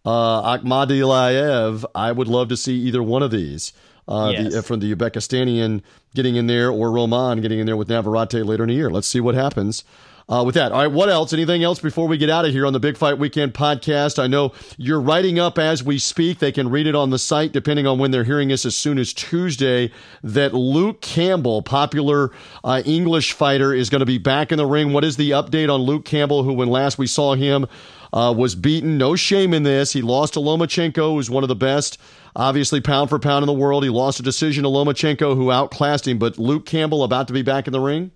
uh, 0.06 0.58
Akhmadaliev, 0.58 1.86
I 1.96 2.12
would 2.12 2.28
love 2.28 2.50
to 2.50 2.58
see 2.58 2.76
either 2.76 3.02
one 3.02 3.24
of 3.24 3.32
these 3.32 3.74
uh, 4.08 4.32
yes. 4.34 4.54
the, 4.54 4.64
from 4.64 4.80
the 4.80 4.96
Uzbekistanian 4.96 5.82
getting 6.14 6.36
in 6.36 6.48
there 6.48 6.70
or 6.72 6.92
Roman 6.92 7.42
getting 7.42 7.60
in 7.60 7.66
there 7.66 7.78
with 7.78 7.90
Navarrete 7.90 8.46
later 8.46 8.64
in 8.64 8.70
the 8.70 8.76
year. 8.76 8.90
Let's 8.90 9.08
see 9.08 9.20
what 9.20 9.36
happens. 9.36 9.84
Uh, 10.28 10.44
with 10.44 10.56
that. 10.56 10.72
All 10.72 10.80
right, 10.80 10.92
what 10.92 11.08
else? 11.08 11.34
Anything 11.34 11.64
else 11.64 11.78
before 11.78 12.08
we 12.08 12.18
get 12.18 12.32
out 12.32 12.46
of 12.46 12.52
here 12.52 12.66
on 12.66 12.74
the 12.74 12.80
Big 12.80 12.98
Fight 12.98 13.20
Weekend 13.20 13.54
podcast? 13.54 14.18
I 14.18 14.26
know 14.26 14.54
you're 14.76 15.00
writing 15.00 15.38
up 15.38 15.60
as 15.60 15.84
we 15.84 16.00
speak. 16.00 16.40
They 16.40 16.52
can 16.52 16.68
read 16.72 16.88
it 16.88 16.96
on 16.96 17.12
the 17.12 17.20
site 17.20 17.52
depending 17.52 17.86
on 17.86 18.00
when 18.00 18.10
they're 18.10 18.24
hearing 18.24 18.52
us 18.52 18.66
as 18.66 18.76
soon 18.76 18.98
as 18.98 19.14
Tuesday. 19.14 19.92
That 20.24 20.56
Luke 20.56 21.00
Campbell, 21.02 21.62
popular 21.62 22.32
uh, 22.64 22.82
English 22.86 23.34
fighter, 23.34 23.72
is 23.72 23.92
going 23.92 24.00
to 24.00 24.06
be 24.08 24.18
back 24.18 24.52
in 24.52 24.58
the 24.58 24.66
ring. 24.66 24.94
What 24.94 25.04
is 25.04 25.16
the 25.16 25.30
update 25.30 25.72
on 25.72 25.82
Luke 25.82 26.06
Campbell, 26.06 26.42
who 26.42 26.54
when 26.54 26.70
last 26.70 26.98
we 26.98 27.06
saw 27.06 27.36
him 27.36 27.68
uh, 28.12 28.34
was 28.36 28.56
beaten? 28.56 28.98
No 28.98 29.16
shame 29.16 29.54
in 29.54 29.62
this. 29.62 29.94
He 29.94 30.02
lost 30.02 30.34
to 30.34 30.40
Lomachenko, 30.40 31.14
who's 31.14 31.30
one 31.30 31.44
of 31.44 31.50
the 31.50 31.56
best 31.56 32.00
obviously 32.36 32.82
pound 32.82 33.10
for 33.10 33.20
pound 33.20 33.44
in 33.44 33.48
the 33.48 33.54
world. 33.54 33.84
He 33.84 33.92
lost 33.92 34.20
a 34.20 34.24
decision 34.24 34.64
to 34.64 34.70
Lomachenko, 34.70 35.36
who 35.36 35.52
outclassed 35.52 36.08
him. 36.08 36.18
But 36.18 36.40
Luke 36.40 36.66
Campbell 36.66 37.04
about 37.04 37.28
to 37.28 37.34
be 37.34 37.44
back 37.44 37.68
in 37.68 37.74
the 37.74 37.80
ring. 37.80 38.10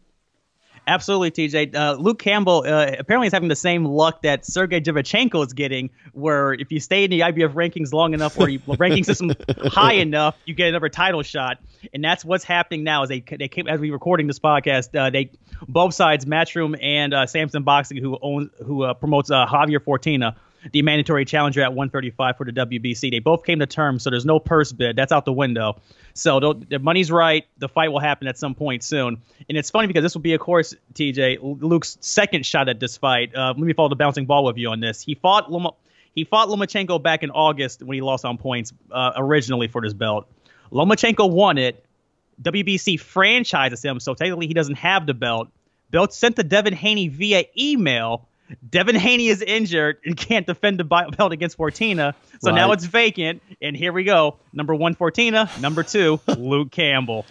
Absolutely, 0.90 1.30
TJ. 1.30 1.76
Uh, 1.76 1.94
Luke 2.00 2.18
Campbell 2.18 2.64
uh, 2.66 2.96
apparently 2.98 3.28
is 3.28 3.34
having 3.34 3.48
the 3.48 3.56
same 3.56 3.86
luck 3.86 4.24
that 4.24 4.44
Sergey 4.44 4.82
Derevyanchenko 4.82 5.46
is 5.46 5.54
getting, 5.54 5.92
where 6.14 6.52
if 6.52 6.72
you 6.72 6.80
stay 6.80 7.04
in 7.04 7.12
the 7.12 7.20
IBF 7.20 7.54
rankings 7.54 7.94
long 7.94 8.16
enough 8.16 8.40
or 8.40 8.50
you, 8.50 8.60
ranking 8.80 9.04
system 9.04 9.34
high 9.66 9.94
enough, 9.94 10.36
you 10.46 10.56
get 10.56 10.68
another 10.70 10.90
title 10.90 11.22
shot. 11.22 11.60
And 11.94 12.04
that's 12.04 12.26
what's 12.26 12.44
happening 12.44 12.84
now. 12.84 13.04
As 13.04 13.10
they 13.10 13.20
they 13.20 13.48
came 13.48 13.68
as 13.68 13.80
we 13.80 13.92
recording 13.92 14.26
this 14.26 14.40
podcast, 14.40 14.98
uh, 14.98 15.12
they 15.12 15.30
both 15.68 15.94
sides, 15.94 16.26
Matchroom 16.26 16.76
and 16.82 17.14
uh, 17.14 17.28
Sampson 17.28 17.62
Boxing, 17.62 17.98
who 17.98 18.18
owns 18.20 18.50
who 18.66 18.82
uh, 18.82 18.96
promotes 18.96 19.30
uh, 19.30 19.46
Javier 19.46 19.84
Fortuna 19.84 20.38
the 20.72 20.82
mandatory 20.82 21.26
challenger 21.26 21.62
at 21.62 21.74
135 21.74 22.38
for 22.38 22.46
the 22.46 22.52
WBC. 22.52 23.12
They 23.12 23.20
both 23.20 23.46
came 23.46 23.60
to 23.60 23.66
terms, 23.66 24.04
so 24.04 24.10
there's 24.10 24.26
no 24.26 24.40
purse 24.40 24.72
bid. 24.72 24.96
That's 24.96 25.12
out 25.12 25.26
the 25.26 25.34
window. 25.34 25.78
So 26.14 26.40
the 26.40 26.80
money's 26.80 27.12
right. 27.12 27.46
The 27.58 27.70
fight 27.70 27.92
will 27.92 28.00
happen 28.00 28.28
at 28.28 28.38
some 28.38 28.56
point 28.56 28.84
soon. 28.84 29.22
And 29.48 29.58
it's 29.58 29.70
funny 29.70 29.88
because 29.88 30.04
this 30.04 30.14
will 30.14 30.22
be, 30.22 30.34
of 30.34 30.42
course, 30.42 30.76
TJ 30.94 31.40
Luke's 31.62 31.98
second 32.02 32.46
shot 32.46 32.70
at 32.70 32.80
this 32.80 32.98
fight. 32.98 33.34
Uh, 33.34 33.54
let 33.56 33.58
me 33.58 33.74
follow 33.74 33.90
the 33.90 33.96
bouncing 33.96 34.26
ball 34.26 34.44
with 34.44 34.58
you 34.58 34.70
on 34.70 34.80
this. 34.80 35.02
He 35.02 35.16
fought 35.16 35.52
Loma, 35.52 35.72
he 36.14 36.24
fought 36.24 36.50
Lomachenko 36.50 37.02
back 37.02 37.24
in 37.24 37.32
August 37.32 37.82
when 37.84 37.96
he 37.96 38.02
lost 38.02 38.26
on 38.26 38.38
points 38.38 38.74
uh, 38.92 39.14
originally 39.16 39.68
for 39.68 39.82
this 39.82 39.94
belt. 39.94 40.28
Lomachenko 40.72 41.30
won 41.32 41.58
it. 41.58 41.86
WBC 42.42 43.00
franchises 43.00 43.84
him, 43.84 44.00
so 44.00 44.14
technically 44.14 44.48
he 44.48 44.54
doesn't 44.54 44.76
have 44.76 45.06
the 45.06 45.14
belt. 45.14 45.50
Belt 45.92 46.14
sent 46.14 46.36
to 46.38 46.44
Devin 46.44 46.74
Haney 46.74 47.08
via 47.08 47.44
email 47.58 48.29
Devin 48.68 48.96
Haney 48.96 49.28
is 49.28 49.42
injured 49.42 49.98
and 50.06 50.16
can't 50.16 50.46
defend 50.46 50.80
the 50.80 50.84
belt 50.84 51.32
against 51.32 51.58
Fortuna. 51.58 52.16
So 52.42 52.52
right. 52.52 52.56
now 52.56 52.72
it's 52.72 52.86
vacant. 52.86 53.42
And 53.62 53.76
here 53.76 53.94
we 53.94 54.04
go. 54.04 54.38
Number 54.54 54.74
one, 54.74 54.96
Fortuna. 54.96 55.50
Number 55.60 55.84
two, 55.84 56.20
Luke 56.38 56.72
Campbell. 56.72 57.26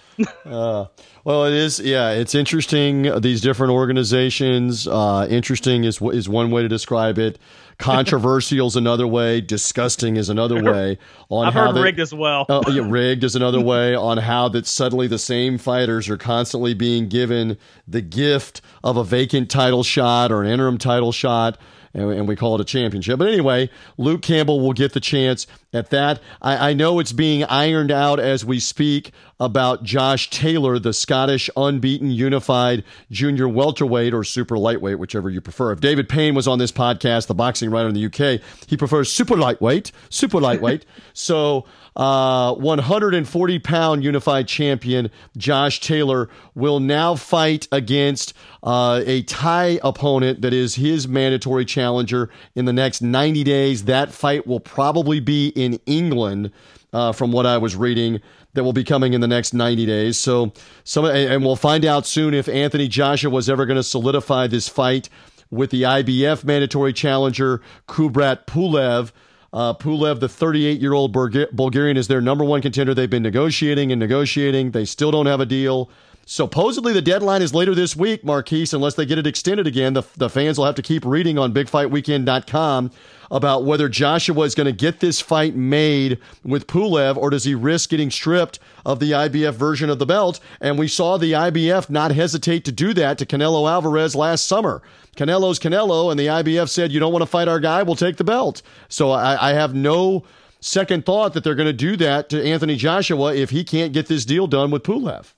uh, 0.44 0.86
well, 1.24 1.44
it 1.44 1.54
is. 1.54 1.80
Yeah, 1.80 2.10
it's 2.10 2.34
interesting. 2.34 3.20
These 3.20 3.40
different 3.40 3.72
organizations. 3.72 4.86
Uh, 4.86 5.26
interesting 5.28 5.84
is 5.84 6.00
is 6.00 6.28
one 6.28 6.50
way 6.50 6.62
to 6.62 6.68
describe 6.68 7.18
it. 7.18 7.38
Controversial 7.78 8.66
is 8.66 8.76
another 8.76 9.06
way. 9.06 9.40
Disgusting 9.40 10.16
is 10.16 10.28
another 10.28 10.62
way. 10.62 10.98
On 11.28 11.46
I've 11.46 11.54
how 11.54 11.66
heard 11.66 11.76
they, 11.76 11.82
rigged 11.82 12.00
as 12.00 12.12
well. 12.12 12.44
uh, 12.48 12.62
yeah, 12.68 12.82
rigged 12.84 13.22
is 13.22 13.36
another 13.36 13.60
way. 13.60 13.94
On 13.94 14.18
how 14.18 14.48
that 14.48 14.66
suddenly 14.66 15.06
the 15.06 15.18
same 15.18 15.58
fighters 15.58 16.08
are 16.08 16.16
constantly 16.16 16.74
being 16.74 17.08
given 17.08 17.56
the 17.86 18.00
gift 18.00 18.60
of 18.82 18.96
a 18.96 19.04
vacant 19.04 19.48
title 19.48 19.84
shot 19.84 20.32
or 20.32 20.42
an 20.42 20.50
interim 20.50 20.78
title 20.78 21.12
shot 21.12 21.58
and, 21.94 22.10
and 22.12 22.28
we 22.28 22.36
call 22.36 22.54
it 22.54 22.60
a 22.60 22.64
championship. 22.64 23.18
But 23.18 23.28
anyway, 23.28 23.70
Luke 23.96 24.22
Campbell 24.22 24.60
will 24.60 24.72
get 24.72 24.92
the 24.92 25.00
chance 25.00 25.46
at 25.72 25.90
that. 25.90 26.20
I, 26.40 26.70
I 26.70 26.72
know 26.72 26.98
it's 26.98 27.12
being 27.12 27.44
ironed 27.44 27.90
out 27.90 28.18
as 28.18 28.44
we 28.44 28.58
speak 28.58 29.12
about 29.40 29.82
Josh 29.82 30.30
Taylor, 30.30 30.78
the 30.78 30.92
Scottish 30.92 31.48
unbeaten 31.56 32.10
unified 32.10 32.84
junior 33.10 33.48
welterweight 33.48 34.12
or 34.12 34.24
super 34.24 34.58
lightweight, 34.58 34.98
whichever 34.98 35.30
you 35.30 35.40
prefer. 35.40 35.72
If 35.72 35.80
David 35.80 36.08
Payne 36.08 36.34
was 36.34 36.48
on 36.48 36.58
this 36.58 36.72
podcast, 36.72 37.26
the 37.26 37.34
boxing 37.34 37.70
writer 37.70 37.88
in 37.88 37.94
the 37.94 38.06
UK, 38.06 38.40
he 38.66 38.76
prefers 38.76 39.12
super 39.12 39.36
lightweight, 39.36 39.92
super 40.08 40.40
lightweight. 40.40 40.84
so 41.12 41.66
uh, 41.94 42.54
140 42.54 43.58
pound 43.58 44.04
unified 44.04 44.48
champion 44.48 45.10
Josh 45.36 45.80
Taylor 45.80 46.28
will 46.54 46.80
now 46.80 47.14
fight 47.14 47.68
against 47.70 48.34
uh, 48.62 49.02
a 49.04 49.22
Thai 49.22 49.78
opponent 49.82 50.40
that 50.42 50.52
is 50.52 50.76
his 50.76 51.06
mandatory 51.06 51.64
challenger 51.64 52.30
in 52.54 52.64
the 52.64 52.72
next 52.72 53.02
90 53.02 53.44
days. 53.44 53.84
That 53.84 54.12
fight 54.12 54.46
will 54.46 54.60
probably 54.60 55.20
be 55.20 55.52
in 55.58 55.80
England, 55.86 56.52
uh, 56.92 57.12
from 57.12 57.32
what 57.32 57.46
I 57.46 57.58
was 57.58 57.76
reading. 57.76 58.20
That 58.54 58.64
will 58.64 58.72
be 58.72 58.84
coming 58.84 59.12
in 59.12 59.20
the 59.20 59.28
next 59.28 59.52
90 59.52 59.86
days. 59.86 60.18
So, 60.18 60.52
some, 60.82 61.04
and 61.04 61.44
we'll 61.44 61.54
find 61.54 61.84
out 61.84 62.06
soon 62.06 62.34
if 62.34 62.48
Anthony 62.48 62.88
Joshua 62.88 63.30
was 63.30 63.48
ever 63.48 63.66
going 63.66 63.76
to 63.76 63.82
solidify 63.82 64.46
this 64.46 64.68
fight 64.68 65.08
with 65.50 65.70
the 65.70 65.82
IBF 65.82 66.44
mandatory 66.44 66.92
challenger 66.92 67.60
Kubrat 67.86 68.46
Pulev. 68.46 69.12
Uh, 69.52 69.74
Pulev, 69.74 70.20
the 70.20 70.28
38 70.28 70.80
year 70.80 70.92
old 70.92 71.12
Bulgarian, 71.12 71.96
is 71.96 72.08
their 72.08 72.20
number 72.20 72.44
one 72.44 72.60
contender. 72.60 72.94
They've 72.94 73.08
been 73.08 73.22
negotiating 73.22 73.92
and 73.92 73.98
negotiating. 73.98 74.72
They 74.72 74.84
still 74.84 75.10
don't 75.10 75.26
have 75.26 75.40
a 75.40 75.46
deal. 75.46 75.90
Supposedly 76.30 76.92
the 76.92 77.00
deadline 77.00 77.40
is 77.40 77.54
later 77.54 77.74
this 77.74 77.96
week, 77.96 78.22
Marquise, 78.22 78.74
unless 78.74 78.92
they 78.92 79.06
get 79.06 79.16
it 79.16 79.26
extended 79.26 79.66
again. 79.66 79.94
The, 79.94 80.02
the 80.14 80.28
fans 80.28 80.58
will 80.58 80.66
have 80.66 80.74
to 80.74 80.82
keep 80.82 81.06
reading 81.06 81.38
on 81.38 81.54
bigfightweekend.com 81.54 82.90
about 83.30 83.64
whether 83.64 83.88
Joshua 83.88 84.42
is 84.42 84.54
going 84.54 84.66
to 84.66 84.72
get 84.72 85.00
this 85.00 85.22
fight 85.22 85.56
made 85.56 86.18
with 86.44 86.66
Pulev 86.66 87.16
or 87.16 87.30
does 87.30 87.44
he 87.44 87.54
risk 87.54 87.88
getting 87.88 88.10
stripped 88.10 88.58
of 88.84 89.00
the 89.00 89.12
IBF 89.12 89.54
version 89.54 89.88
of 89.88 89.98
the 89.98 90.04
belt. 90.04 90.38
And 90.60 90.78
we 90.78 90.86
saw 90.86 91.16
the 91.16 91.32
IBF 91.32 91.88
not 91.88 92.10
hesitate 92.10 92.62
to 92.66 92.72
do 92.72 92.92
that 92.92 93.16
to 93.16 93.24
Canelo 93.24 93.66
Alvarez 93.66 94.14
last 94.14 94.46
summer. 94.46 94.82
Canelo's 95.16 95.58
Canelo, 95.58 96.10
and 96.10 96.20
the 96.20 96.26
IBF 96.26 96.68
said, 96.68 96.92
You 96.92 97.00
don't 97.00 97.12
want 97.12 97.22
to 97.22 97.26
fight 97.26 97.48
our 97.48 97.58
guy, 97.58 97.82
we'll 97.82 97.96
take 97.96 98.18
the 98.18 98.22
belt. 98.24 98.60
So 98.90 99.12
I, 99.12 99.48
I 99.48 99.52
have 99.54 99.74
no 99.74 100.24
second 100.60 101.06
thought 101.06 101.32
that 101.32 101.42
they're 101.42 101.54
going 101.54 101.68
to 101.68 101.72
do 101.72 101.96
that 101.96 102.28
to 102.28 102.44
Anthony 102.44 102.76
Joshua 102.76 103.34
if 103.34 103.48
he 103.48 103.64
can't 103.64 103.94
get 103.94 104.08
this 104.08 104.26
deal 104.26 104.46
done 104.46 104.70
with 104.70 104.82
Pulev. 104.82 105.32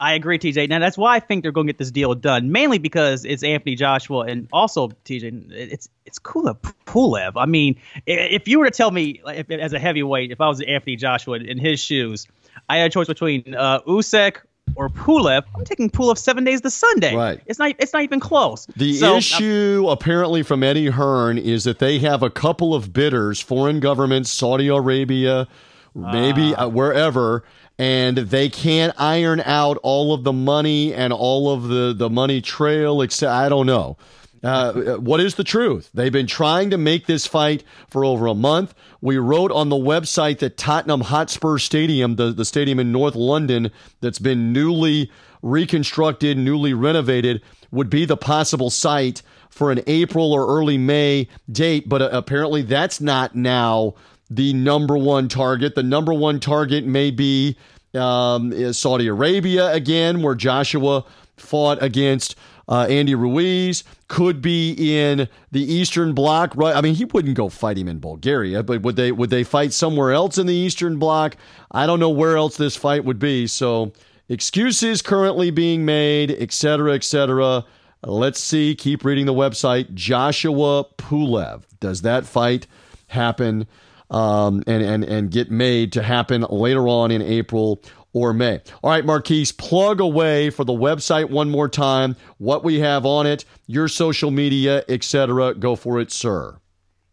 I 0.00 0.14
agree, 0.14 0.38
TJ. 0.38 0.68
Now 0.68 0.78
that's 0.78 0.96
why 0.96 1.16
I 1.16 1.20
think 1.20 1.42
they're 1.42 1.52
going 1.52 1.66
to 1.66 1.72
get 1.72 1.78
this 1.78 1.90
deal 1.90 2.14
done, 2.14 2.52
mainly 2.52 2.78
because 2.78 3.24
it's 3.24 3.42
Anthony 3.42 3.74
Joshua 3.74 4.20
and 4.20 4.48
also 4.52 4.88
TJ. 5.04 5.50
It's 5.50 5.88
it's 6.06 6.18
Kubrat 6.18 6.58
Pulev. 6.86 7.32
I 7.36 7.46
mean, 7.46 7.76
if 8.06 8.46
you 8.46 8.60
were 8.60 8.66
to 8.66 8.70
tell 8.70 8.90
me 8.92 9.20
if, 9.26 9.50
as 9.50 9.72
a 9.72 9.78
heavyweight, 9.78 10.30
if 10.30 10.40
I 10.40 10.48
was 10.48 10.60
Anthony 10.60 10.96
Joshua 10.96 11.38
in 11.38 11.58
his 11.58 11.80
shoes, 11.80 12.28
I 12.68 12.76
had 12.76 12.90
a 12.90 12.90
choice 12.90 13.08
between 13.08 13.54
uh, 13.56 13.80
Usyk 13.80 14.36
or 14.76 14.88
Pulev. 14.88 15.42
I'm 15.56 15.64
taking 15.64 15.90
Pulev 15.90 16.16
seven 16.16 16.44
days 16.44 16.60
to 16.60 16.70
Sunday. 16.70 17.16
Right. 17.16 17.40
It's 17.46 17.58
not. 17.58 17.74
It's 17.80 17.92
not 17.92 18.02
even 18.02 18.20
close. 18.20 18.66
The 18.76 18.94
so, 18.94 19.16
issue 19.16 19.86
uh, 19.88 19.92
apparently 19.92 20.44
from 20.44 20.62
Eddie 20.62 20.90
Hearn 20.90 21.38
is 21.38 21.64
that 21.64 21.80
they 21.80 21.98
have 21.98 22.22
a 22.22 22.30
couple 22.30 22.72
of 22.72 22.92
bidders, 22.92 23.40
foreign 23.40 23.80
governments, 23.80 24.30
Saudi 24.30 24.68
Arabia, 24.68 25.48
maybe 25.94 26.54
uh, 26.54 26.68
wherever 26.68 27.42
and 27.78 28.18
they 28.18 28.48
can't 28.48 28.92
iron 28.98 29.40
out 29.40 29.78
all 29.82 30.12
of 30.12 30.24
the 30.24 30.32
money 30.32 30.92
and 30.92 31.12
all 31.12 31.52
of 31.52 31.68
the, 31.68 31.94
the 31.96 32.10
money 32.10 32.40
trail, 32.40 33.00
except 33.02 33.30
I 33.30 33.48
don't 33.48 33.66
know. 33.66 33.96
Uh, 34.42 34.96
what 34.96 35.20
is 35.20 35.34
the 35.34 35.44
truth? 35.44 35.90
They've 35.94 36.12
been 36.12 36.26
trying 36.26 36.70
to 36.70 36.78
make 36.78 37.06
this 37.06 37.26
fight 37.26 37.64
for 37.88 38.04
over 38.04 38.26
a 38.26 38.34
month. 38.34 38.74
We 39.00 39.18
wrote 39.18 39.50
on 39.50 39.68
the 39.68 39.76
website 39.76 40.38
that 40.38 40.56
Tottenham 40.56 41.02
Hotspur 41.02 41.58
Stadium, 41.58 42.16
the, 42.16 42.32
the 42.32 42.44
stadium 42.44 42.78
in 42.78 42.92
North 42.92 43.16
London 43.16 43.70
that's 44.00 44.20
been 44.20 44.52
newly 44.52 45.10
reconstructed, 45.42 46.38
newly 46.38 46.72
renovated, 46.72 47.42
would 47.70 47.90
be 47.90 48.04
the 48.04 48.16
possible 48.16 48.70
site 48.70 49.22
for 49.50 49.72
an 49.72 49.80
April 49.86 50.32
or 50.32 50.46
early 50.46 50.78
May 50.78 51.28
date. 51.50 51.88
But 51.88 52.02
uh, 52.02 52.10
apparently 52.12 52.62
that's 52.62 53.00
not 53.00 53.34
now 53.34 53.94
the 54.30 54.52
number 54.52 54.96
one 54.96 55.28
target. 55.28 55.74
The 55.74 55.82
number 55.82 56.12
one 56.12 56.40
target 56.40 56.84
may 56.84 57.10
be 57.10 57.56
um, 57.94 58.72
Saudi 58.72 59.06
Arabia 59.06 59.72
again, 59.72 60.22
where 60.22 60.34
Joshua 60.34 61.04
fought 61.36 61.82
against 61.82 62.36
uh, 62.68 62.86
Andy 62.88 63.14
Ruiz. 63.14 63.84
Could 64.08 64.40
be 64.40 64.72
in 64.72 65.28
the 65.52 65.60
Eastern 65.60 66.14
Bloc. 66.14 66.56
Right? 66.56 66.74
I 66.74 66.80
mean, 66.80 66.94
he 66.94 67.04
wouldn't 67.04 67.36
go 67.36 67.48
fight 67.48 67.76
him 67.76 67.88
in 67.88 67.98
Bulgaria, 67.98 68.62
but 68.62 68.82
would 68.82 68.96
they? 68.96 69.12
Would 69.12 69.30
they 69.30 69.44
fight 69.44 69.72
somewhere 69.72 70.12
else 70.12 70.38
in 70.38 70.46
the 70.46 70.54
Eastern 70.54 70.98
Bloc? 70.98 71.36
I 71.70 71.86
don't 71.86 72.00
know 72.00 72.10
where 72.10 72.36
else 72.36 72.56
this 72.56 72.76
fight 72.76 73.04
would 73.04 73.18
be. 73.18 73.46
So 73.46 73.92
excuses 74.28 75.02
currently 75.02 75.50
being 75.50 75.84
made, 75.84 76.30
etc., 76.30 76.94
etc. 76.94 77.64
Let's 78.02 78.40
see. 78.40 78.74
Keep 78.74 79.04
reading 79.04 79.26
the 79.26 79.34
website. 79.34 79.92
Joshua 79.92 80.84
Pulev. 80.96 81.64
Does 81.80 82.02
that 82.02 82.24
fight 82.24 82.66
happen? 83.08 83.66
Um, 84.10 84.62
and, 84.66 84.82
and, 84.82 85.04
and 85.04 85.30
get 85.30 85.50
made 85.50 85.92
to 85.92 86.02
happen 86.02 86.42
later 86.48 86.88
on 86.88 87.10
in 87.10 87.22
April 87.22 87.82
or 88.12 88.32
May. 88.32 88.60
All 88.82 88.90
right, 88.90 89.04
Marquise, 89.04 89.52
plug 89.52 90.00
away 90.00 90.50
for 90.50 90.64
the 90.64 90.72
website 90.72 91.30
one 91.30 91.50
more 91.50 91.68
time, 91.68 92.16
what 92.38 92.64
we 92.64 92.80
have 92.80 93.04
on 93.04 93.26
it, 93.26 93.44
your 93.66 93.88
social 93.88 94.30
media, 94.30 94.84
etc. 94.88 95.54
Go 95.54 95.76
for 95.76 96.00
it, 96.00 96.10
sir. 96.10 96.58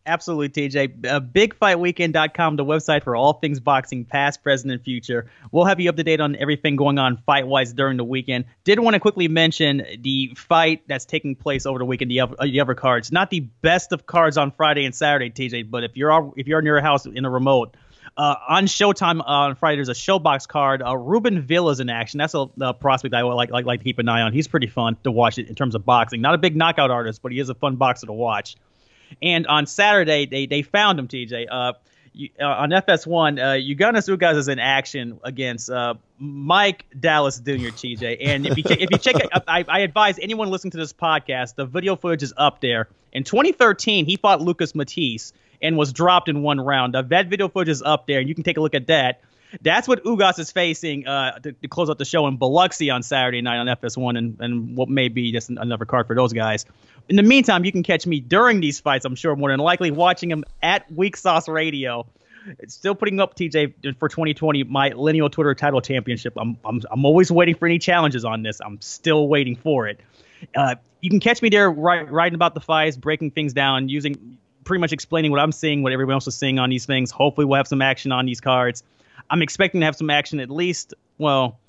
Absolutely, 0.07 0.49
TJ. 0.49 1.05
Uh, 1.05 1.19
BigFightWeekend.com, 1.19 2.57
the 2.57 2.65
website 2.65 3.03
for 3.03 3.15
all 3.15 3.33
things 3.33 3.59
boxing, 3.59 4.05
past, 4.05 4.43
present, 4.43 4.71
and 4.71 4.81
future. 4.81 5.25
We'll 5.51 5.65
have 5.65 5.79
you 5.79 5.89
up 5.89 5.95
to 5.95 6.03
date 6.03 6.19
on 6.19 6.35
everything 6.35 6.75
going 6.75 6.99
on 6.99 7.17
fight 7.25 7.47
wise 7.47 7.73
during 7.73 7.97
the 7.97 8.03
weekend. 8.03 8.45
Did 8.65 8.79
want 8.79 8.93
to 8.93 8.99
quickly 8.99 9.27
mention 9.27 9.83
the 9.99 10.33
fight 10.35 10.83
that's 10.87 11.05
taking 11.05 11.35
place 11.35 11.65
over 11.65 11.79
the 11.79 11.85
weekend, 11.85 12.11
the 12.11 12.19
other, 12.19 12.35
the 12.39 12.59
other 12.59 12.75
cards. 12.75 13.11
Not 13.11 13.31
the 13.31 13.39
best 13.39 13.91
of 13.93 14.05
cards 14.05 14.37
on 14.37 14.51
Friday 14.51 14.85
and 14.85 14.93
Saturday, 14.93 15.31
TJ, 15.31 15.71
but 15.71 15.83
if 15.83 15.97
you're 15.97 16.33
if 16.37 16.45
you're 16.45 16.61
near 16.61 16.77
a 16.77 16.83
house 16.83 17.07
in 17.07 17.25
a 17.25 17.29
remote, 17.29 17.75
uh, 18.17 18.35
on 18.47 18.65
Showtime 18.65 19.21
on 19.25 19.55
Friday, 19.55 19.77
there's 19.77 19.89
a 19.89 19.93
Showbox 19.93 20.47
card. 20.47 20.81
Uh, 20.81 20.95
Ruben 20.95 21.41
Villa's 21.41 21.79
in 21.79 21.89
action. 21.89 22.19
That's 22.19 22.33
a, 22.33 22.47
a, 22.61 22.73
prospect 22.73 23.13
I 23.13 23.23
like, 23.23 23.49
like 23.49 23.65
like 23.65 23.79
to 23.79 23.83
keep 23.83 23.99
an 23.99 24.07
eye 24.07 24.21
on. 24.21 24.33
He's 24.33 24.47
pretty 24.47 24.67
fun 24.67 24.97
to 25.03 25.11
watch 25.11 25.37
in 25.37 25.55
terms 25.55 25.75
of 25.75 25.83
boxing. 25.83 26.21
Not 26.21 26.35
a 26.35 26.37
big 26.37 26.55
knockout 26.55 26.91
artist, 26.91 27.21
but 27.21 27.31
he 27.31 27.39
is 27.39 27.49
a 27.49 27.55
fun 27.55 27.75
boxer 27.75 28.05
to 28.05 28.13
watch. 28.13 28.55
And 29.21 29.47
on 29.47 29.65
Saturday, 29.65 30.25
they 30.25 30.45
they 30.45 30.61
found 30.61 30.99
him, 30.99 31.07
TJ. 31.07 31.47
Uh, 31.49 31.73
you, 32.15 32.29
uh, 32.39 32.45
on 32.45 32.69
FS1, 32.69 33.39
uh, 33.39 33.43
Yordenis 33.59 34.07
Ugas 34.09 34.37
is 34.37 34.47
in 34.47 34.57
action 34.57 35.19
against 35.23 35.69
uh, 35.69 35.95
Mike 36.17 36.85
Dallas 36.97 37.39
Jr. 37.39 37.71
TJ. 37.71 38.17
And 38.21 38.47
if 38.47 38.57
you 38.57 38.63
if 38.67 38.89
you 38.91 38.97
check 38.97 39.15
I, 39.47 39.65
I 39.67 39.79
advise 39.79 40.17
anyone 40.19 40.49
listening 40.49 40.71
to 40.71 40.77
this 40.77 40.93
podcast, 40.93 41.55
the 41.55 41.65
video 41.65 41.95
footage 41.95 42.23
is 42.23 42.33
up 42.37 42.61
there. 42.61 42.87
In 43.11 43.23
2013, 43.23 44.05
he 44.05 44.15
fought 44.17 44.41
Lucas 44.41 44.75
Matthysse 44.75 45.33
and 45.61 45.77
was 45.77 45.93
dropped 45.93 46.29
in 46.29 46.41
one 46.41 46.59
round. 46.59 46.95
Uh, 46.95 47.01
that 47.03 47.27
video 47.27 47.47
footage 47.47 47.71
is 47.71 47.81
up 47.81 48.07
there, 48.07 48.19
and 48.19 48.29
you 48.29 48.35
can 48.35 48.43
take 48.43 48.57
a 48.57 48.61
look 48.61 48.75
at 48.75 48.87
that. 48.87 49.21
That's 49.61 49.87
what 49.87 50.03
Ugas 50.03 50.39
is 50.39 50.51
facing 50.51 51.07
uh, 51.07 51.39
to, 51.39 51.53
to, 51.53 51.67
close 51.67 51.89
out 51.89 51.97
the 51.97 52.05
show 52.05 52.27
in 52.27 52.37
Biloxi 52.37 52.89
on 52.89 53.03
Saturday 53.03 53.41
night 53.41 53.57
on 53.57 53.67
FS1, 53.67 54.17
and, 54.17 54.37
and 54.39 54.75
what 54.75 54.89
may 54.89 55.07
be 55.07 55.31
just 55.31 55.49
another 55.49 55.85
card 55.85 56.07
for 56.07 56.15
those 56.15 56.33
guys. 56.33 56.65
In 57.07 57.15
the 57.15 57.23
meantime, 57.23 57.65
you 57.65 57.71
can 57.71 57.83
catch 57.83 58.07
me 58.07 58.19
during 58.19 58.59
these 58.59 58.79
fights. 58.79 59.05
I'm 59.05 59.15
sure 59.15 59.35
more 59.35 59.51
than 59.51 59.59
likely 59.59 59.91
watching 59.91 60.29
them 60.29 60.43
at 60.61 60.91
Weak 60.91 61.17
Sauce 61.17 61.47
Radio. 61.47 62.07
Still 62.67 62.95
putting 62.95 63.19
up 63.19 63.35
TJ 63.35 63.97
for 63.97 64.07
2020 64.07 64.63
my 64.65 64.89
lineal 64.89 65.29
Twitter 65.29 65.55
title 65.55 65.81
championship. 65.81 66.33
I'm 66.37 66.57
I'm 66.63 66.81
I'm 66.91 67.05
always 67.05 67.31
waiting 67.31 67.55
for 67.55 67.65
any 67.65 67.79
challenges 67.79 68.23
on 68.23 68.43
this. 68.43 68.59
I'm 68.63 68.79
still 68.81 69.27
waiting 69.27 69.55
for 69.55 69.87
it. 69.87 69.99
Uh, 70.55 70.75
you 71.01 71.09
can 71.09 71.19
catch 71.19 71.41
me 71.41 71.49
there 71.49 71.69
writing 71.71 72.35
about 72.35 72.53
the 72.53 72.59
fights, 72.59 72.97
breaking 72.97 73.31
things 73.31 73.53
down, 73.53 73.89
using 73.89 74.37
pretty 74.63 74.79
much 74.79 74.91
explaining 74.91 75.31
what 75.31 75.39
I'm 75.39 75.51
seeing, 75.51 75.81
what 75.81 75.93
everyone 75.93 76.13
else 76.13 76.27
is 76.27 76.35
seeing 76.35 76.59
on 76.59 76.69
these 76.69 76.85
things. 76.85 77.11
Hopefully, 77.11 77.45
we'll 77.45 77.57
have 77.57 77.67
some 77.67 77.81
action 77.81 78.11
on 78.11 78.25
these 78.25 78.41
cards. 78.41 78.83
I'm 79.29 79.41
expecting 79.41 79.81
to 79.81 79.85
have 79.85 79.95
some 79.95 80.09
action 80.09 80.39
at 80.39 80.49
least. 80.49 80.93
Well, 81.17 81.59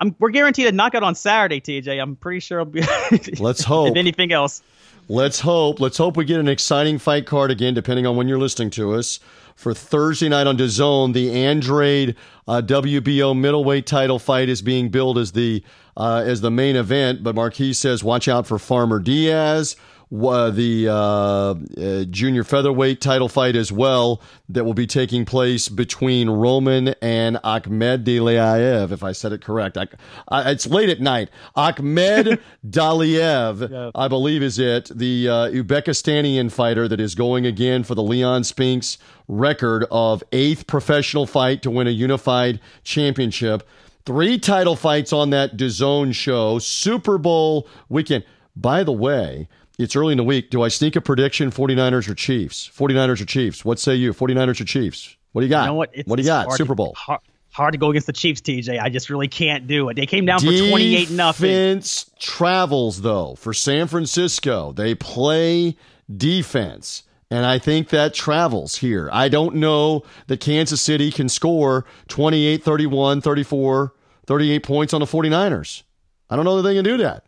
I'm, 0.00 0.14
we're 0.18 0.30
guaranteed 0.30 0.66
a 0.66 0.72
knockout 0.72 1.02
on 1.02 1.14
Saturday, 1.14 1.60
TJ. 1.60 2.00
I'm 2.00 2.16
pretty 2.16 2.40
sure. 2.40 2.60
I'll 2.60 2.64
be 2.64 2.82
Let's 3.38 3.64
hope. 3.64 3.90
if 3.90 3.96
anything 3.96 4.32
else. 4.32 4.62
Let's 5.08 5.40
hope. 5.40 5.80
Let's 5.80 5.96
hope 5.96 6.16
we 6.16 6.24
get 6.24 6.40
an 6.40 6.48
exciting 6.48 6.98
fight 6.98 7.26
card 7.26 7.50
again, 7.50 7.74
depending 7.74 8.06
on 8.06 8.16
when 8.16 8.28
you're 8.28 8.38
listening 8.38 8.70
to 8.70 8.94
us. 8.94 9.20
For 9.54 9.72
Thursday 9.72 10.28
night 10.28 10.46
on 10.46 10.58
DAZN, 10.58 11.14
the 11.14 11.32
Andrade 11.32 12.14
uh, 12.46 12.60
WBO 12.60 13.38
middleweight 13.38 13.86
title 13.86 14.18
fight 14.18 14.50
is 14.50 14.60
being 14.60 14.90
billed 14.90 15.16
as 15.16 15.32
the 15.32 15.62
uh, 15.96 16.22
as 16.26 16.42
the 16.42 16.50
main 16.50 16.76
event. 16.76 17.22
But 17.22 17.34
Marquis 17.34 17.72
says, 17.72 18.04
watch 18.04 18.28
out 18.28 18.46
for 18.46 18.58
Farmer 18.58 18.98
Diaz 18.98 19.76
the 20.10 20.88
uh, 20.88 20.94
uh, 20.94 22.04
junior 22.04 22.44
featherweight 22.44 23.00
title 23.00 23.28
fight 23.28 23.56
as 23.56 23.72
well 23.72 24.20
that 24.48 24.64
will 24.64 24.74
be 24.74 24.86
taking 24.86 25.24
place 25.24 25.68
between 25.68 26.30
Roman 26.30 26.88
and 27.02 27.38
Ahmed 27.42 28.04
Daliev, 28.04 28.92
if 28.92 29.02
I 29.02 29.12
said 29.12 29.32
it 29.32 29.40
correct. 29.42 29.76
I, 29.76 29.88
I, 30.28 30.50
it's 30.50 30.66
late 30.66 30.88
at 30.88 31.00
night. 31.00 31.30
Ahmed 31.54 32.40
Daliev, 32.68 33.70
yeah. 33.70 33.90
I 33.94 34.08
believe, 34.08 34.42
is 34.42 34.58
it, 34.58 34.90
the 34.94 35.28
uh, 35.28 35.32
Uzbekistanian 35.48 36.52
fighter 36.52 36.86
that 36.88 37.00
is 37.00 37.14
going 37.14 37.46
again 37.46 37.82
for 37.82 37.94
the 37.94 38.02
Leon 38.02 38.44
Spinks 38.44 38.98
record 39.28 39.86
of 39.90 40.22
eighth 40.32 40.66
professional 40.66 41.26
fight 41.26 41.62
to 41.62 41.70
win 41.70 41.86
a 41.86 41.90
unified 41.90 42.60
championship. 42.84 43.68
Three 44.04 44.38
title 44.38 44.76
fights 44.76 45.12
on 45.12 45.30
that 45.30 45.56
DAZN 45.56 46.14
show, 46.14 46.60
Super 46.60 47.18
Bowl 47.18 47.66
weekend. 47.88 48.24
By 48.54 48.84
the 48.84 48.92
way, 48.92 49.48
it's 49.78 49.94
early 49.96 50.12
in 50.12 50.18
the 50.18 50.24
week. 50.24 50.50
Do 50.50 50.62
I 50.62 50.68
sneak 50.68 50.96
a 50.96 51.00
prediction 51.00 51.50
49ers 51.50 52.08
or 52.08 52.14
Chiefs? 52.14 52.70
49ers 52.74 53.20
or 53.20 53.26
Chiefs? 53.26 53.64
What 53.64 53.78
say 53.78 53.94
you? 53.94 54.12
49ers 54.12 54.60
or 54.60 54.64
Chiefs? 54.64 55.16
What 55.32 55.42
do 55.42 55.46
you 55.46 55.50
got? 55.50 55.62
You 55.62 55.66
know 55.68 55.74
what? 55.74 55.90
It's, 55.92 56.08
what 56.08 56.16
do 56.16 56.22
you 56.22 56.28
got? 56.28 56.52
Super 56.54 56.74
Bowl. 56.74 56.94
Hard, 56.96 57.20
hard, 57.52 57.72
to 57.72 57.78
go 57.78 57.90
against 57.90 58.06
the 58.06 58.12
Chiefs, 58.12 58.40
TJ. 58.40 58.80
I 58.80 58.88
just 58.88 59.10
really 59.10 59.28
can't 59.28 59.66
do 59.66 59.88
it. 59.90 59.94
They 59.94 60.06
came 60.06 60.24
down 60.24 60.40
Defense 60.40 60.60
for 60.60 60.68
28 60.70 61.10
nothing. 61.10 61.48
Defense 61.48 62.10
travels 62.18 63.02
though 63.02 63.34
for 63.34 63.52
San 63.52 63.86
Francisco. 63.86 64.72
They 64.72 64.94
play 64.94 65.76
defense. 66.14 67.02
And 67.30 67.44
I 67.44 67.58
think 67.58 67.88
that 67.88 68.14
travels 68.14 68.76
here. 68.76 69.10
I 69.12 69.28
don't 69.28 69.56
know 69.56 70.04
that 70.28 70.40
Kansas 70.40 70.80
City 70.80 71.10
can 71.10 71.28
score 71.28 71.84
28, 72.08 72.62
31, 72.62 73.20
34, 73.20 73.94
38 74.26 74.62
points 74.62 74.94
on 74.94 75.00
the 75.00 75.06
49ers. 75.06 75.82
I 76.30 76.36
don't 76.36 76.44
know 76.44 76.56
that 76.56 76.62
they 76.62 76.74
can 76.74 76.84
do 76.84 76.96
that. 76.98 77.24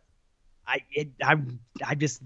I 0.67 0.83
it, 0.93 1.09
I 1.23 1.37
I 1.85 1.95
just 1.95 2.23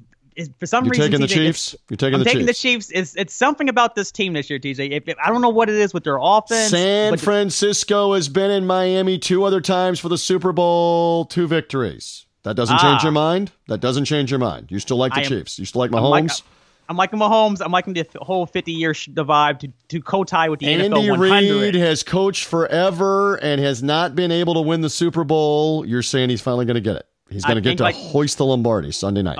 for 0.58 0.66
some 0.66 0.84
You're 0.84 0.90
reason, 0.92 1.04
taking 1.10 1.20
the 1.20 1.26
TJ, 1.26 1.34
Chiefs. 1.34 1.76
You're 1.90 1.96
taking 1.96 2.14
I'm 2.14 2.20
the 2.20 2.24
taking 2.24 2.46
Chiefs. 2.46 2.58
the 2.60 2.68
Chiefs. 2.68 2.90
It's 2.92 3.16
it's 3.16 3.34
something 3.34 3.68
about 3.68 3.94
this 3.94 4.10
team 4.12 4.32
this 4.32 4.48
year, 4.50 4.58
TJ. 4.58 4.90
If, 4.92 5.08
if- 5.08 5.16
I 5.22 5.28
don't 5.30 5.40
know 5.42 5.48
what 5.48 5.68
it 5.68 5.76
is 5.76 5.92
with 5.94 6.04
their 6.04 6.18
offense. 6.20 6.70
San 6.70 7.16
Francisco 7.16 8.14
has 8.14 8.28
been 8.28 8.50
in 8.50 8.66
Miami 8.66 9.18
two 9.18 9.44
other 9.44 9.60
times 9.60 9.98
for 10.00 10.08
the 10.08 10.18
Super 10.18 10.52
Bowl, 10.52 11.24
two 11.26 11.46
victories. 11.46 12.26
That 12.44 12.56
doesn't 12.56 12.78
change 12.78 13.00
Ah. 13.00 13.04
your 13.04 13.12
mind. 13.12 13.52
That 13.68 13.80
doesn't 13.80 14.04
change 14.06 14.30
your 14.30 14.40
mind. 14.40 14.66
You 14.70 14.78
still 14.80 14.96
like 14.96 15.14
the 15.14 15.20
am- 15.20 15.26
Chiefs. 15.28 15.58
You 15.58 15.64
still 15.64 15.78
like 15.80 15.92
I'm 15.94 16.02
like- 16.02 16.24
Mahomes. 16.24 16.42
I'm 16.88 16.96
liking 16.96 17.18
Mahomes. 17.20 17.62
I'm 17.64 17.70
liking 17.72 17.94
the 17.94 18.04
whole 18.20 18.44
50 18.44 18.72
year 18.72 18.92
vibe 18.92 19.60
to 19.60 19.68
to 19.88 20.00
co-tie 20.00 20.48
with 20.48 20.58
the 20.60 20.66
Andy 20.66 20.88
NFL 20.88 21.08
100. 21.10 21.50
Reid 21.62 21.74
has 21.76 22.02
coached 22.02 22.44
forever 22.44 23.36
and 23.36 23.60
has 23.60 23.82
not 23.82 24.14
been 24.16 24.32
able 24.32 24.54
to 24.54 24.60
win 24.60 24.80
the 24.80 24.90
Super 24.90 25.24
Bowl. 25.24 25.86
You're 25.86 26.02
saying 26.02 26.28
he's 26.30 26.40
finally 26.42 26.66
going 26.66 26.74
to 26.74 26.80
get 26.80 26.96
it. 26.96 27.06
He's 27.30 27.44
going 27.44 27.54
to 27.54 27.60
get 27.62 27.78
to 27.78 27.84
like- 27.84 27.94
hoist 27.94 28.36
the 28.38 28.44
Lombardi 28.44 28.90
Sunday 28.92 29.22
night. 29.22 29.38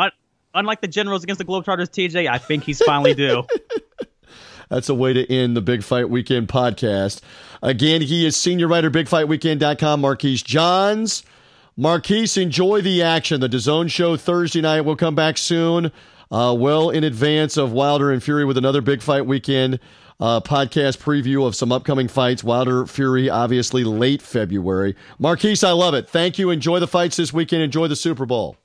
Unlike 0.55 0.81
the 0.81 0.88
Generals 0.88 1.23
against 1.23 1.38
the 1.38 1.45
Globetrotters, 1.45 1.91
TJ, 1.91 2.29
I 2.29 2.38
think 2.38 2.65
he's 2.65 2.81
finally 2.83 3.15
due. 3.15 3.45
That's 4.69 4.88
a 4.88 4.95
way 4.95 5.12
to 5.12 5.31
end 5.31 5.55
the 5.57 5.61
Big 5.61 5.83
Fight 5.83 6.09
Weekend 6.09 6.49
podcast. 6.49 7.21
Again, 7.62 8.01
he 8.01 8.25
is 8.25 8.37
senior 8.37 8.69
writer, 8.69 8.91
bigfightweekend.com, 8.91 10.01
Marquise 10.01 10.43
Johns. 10.43 11.23
Marquise, 11.77 12.37
enjoy 12.37 12.81
the 12.81 13.03
action. 13.03 13.41
The 13.41 13.49
DAZN 13.49 13.91
show 13.91 14.17
Thursday 14.17 14.61
night 14.61 14.83
will 14.83 14.97
come 14.97 15.15
back 15.15 15.37
soon, 15.38 15.93
uh, 16.31 16.57
well 16.59 16.91
in 16.91 17.05
advance 17.05 17.57
of 17.57 17.73
Wilder 17.73 18.11
and 18.11 18.23
Fury 18.23 18.45
with 18.45 18.57
another 18.57 18.81
Big 18.81 19.03
Fight 19.03 19.27
Weekend 19.27 19.79
uh, 20.21 20.41
podcast 20.41 20.99
preview 20.99 21.47
of 21.47 21.55
some 21.57 21.73
upcoming 21.73 22.09
fights. 22.09 22.45
Wilder, 22.45 22.87
Fury, 22.87 23.29
obviously 23.29 23.85
late 23.85 24.23
February. 24.23 24.95
Marquise, 25.19 25.65
I 25.65 25.73
love 25.73 25.95
it. 25.95 26.09
Thank 26.09 26.38
you. 26.38 26.51
Enjoy 26.51 26.79
the 26.79 26.87
fights 26.87 27.17
this 27.17 27.33
weekend. 27.33 27.62
Enjoy 27.62 27.88
the 27.88 27.97
Super 27.97 28.25
Bowl. 28.25 28.57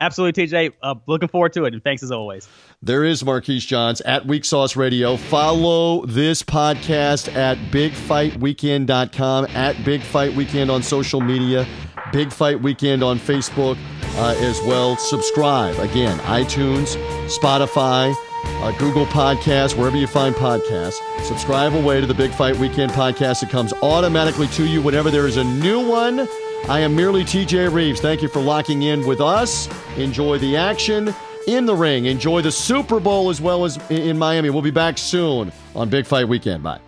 Absolutely, 0.00 0.46
TJ. 0.46 0.72
Uh, 0.82 0.96
looking 1.06 1.28
forward 1.28 1.52
to 1.52 1.64
it, 1.64 1.72
and 1.72 1.82
thanks 1.82 2.02
as 2.02 2.10
always. 2.10 2.48
There 2.82 3.04
is 3.04 3.24
Marquise 3.24 3.64
Johns 3.64 4.00
at 4.02 4.26
Weak 4.26 4.44
Sauce 4.44 4.76
Radio. 4.76 5.16
Follow 5.16 6.04
this 6.06 6.42
podcast 6.42 7.32
at 7.34 7.56
bigfightweekend.com, 7.70 9.46
at 9.46 9.84
Big 9.84 10.02
Fight 10.02 10.34
Weekend 10.34 10.70
on 10.70 10.82
social 10.82 11.20
media, 11.20 11.66
Big 12.12 12.32
Fight 12.32 12.60
Weekend 12.60 13.04
on 13.04 13.18
Facebook 13.18 13.78
uh, 14.16 14.34
as 14.38 14.60
well. 14.62 14.96
Subscribe. 14.96 15.78
Again, 15.78 16.18
iTunes, 16.20 16.96
Spotify, 17.28 18.14
uh, 18.44 18.72
Google 18.78 19.06
Podcasts, 19.06 19.76
wherever 19.76 19.96
you 19.96 20.08
find 20.08 20.34
podcasts. 20.34 20.96
Subscribe 21.22 21.72
away 21.72 22.00
to 22.00 22.06
the 22.06 22.14
Big 22.14 22.32
Fight 22.32 22.56
Weekend 22.56 22.90
podcast. 22.92 23.42
It 23.44 23.48
comes 23.48 23.72
automatically 23.74 24.48
to 24.48 24.66
you 24.66 24.82
whenever 24.82 25.10
there 25.10 25.26
is 25.28 25.36
a 25.36 25.44
new 25.44 25.88
one. 25.88 26.28
I 26.68 26.80
am 26.80 26.96
merely 26.96 27.24
TJ 27.24 27.72
Reeves. 27.72 28.00
Thank 28.00 28.22
you 28.22 28.28
for 28.28 28.40
locking 28.40 28.84
in 28.84 29.06
with 29.06 29.20
us. 29.20 29.68
Enjoy 29.98 30.38
the 30.38 30.56
action 30.56 31.14
in 31.46 31.66
the 31.66 31.74
ring. 31.74 32.06
Enjoy 32.06 32.40
the 32.40 32.50
Super 32.50 32.98
Bowl 32.98 33.28
as 33.28 33.38
well 33.40 33.66
as 33.66 33.78
in 33.90 34.18
Miami. 34.18 34.48
We'll 34.48 34.62
be 34.62 34.70
back 34.70 34.96
soon 34.96 35.52
on 35.74 35.90
Big 35.90 36.06
Fight 36.06 36.26
Weekend. 36.26 36.62
Bye. 36.62 36.80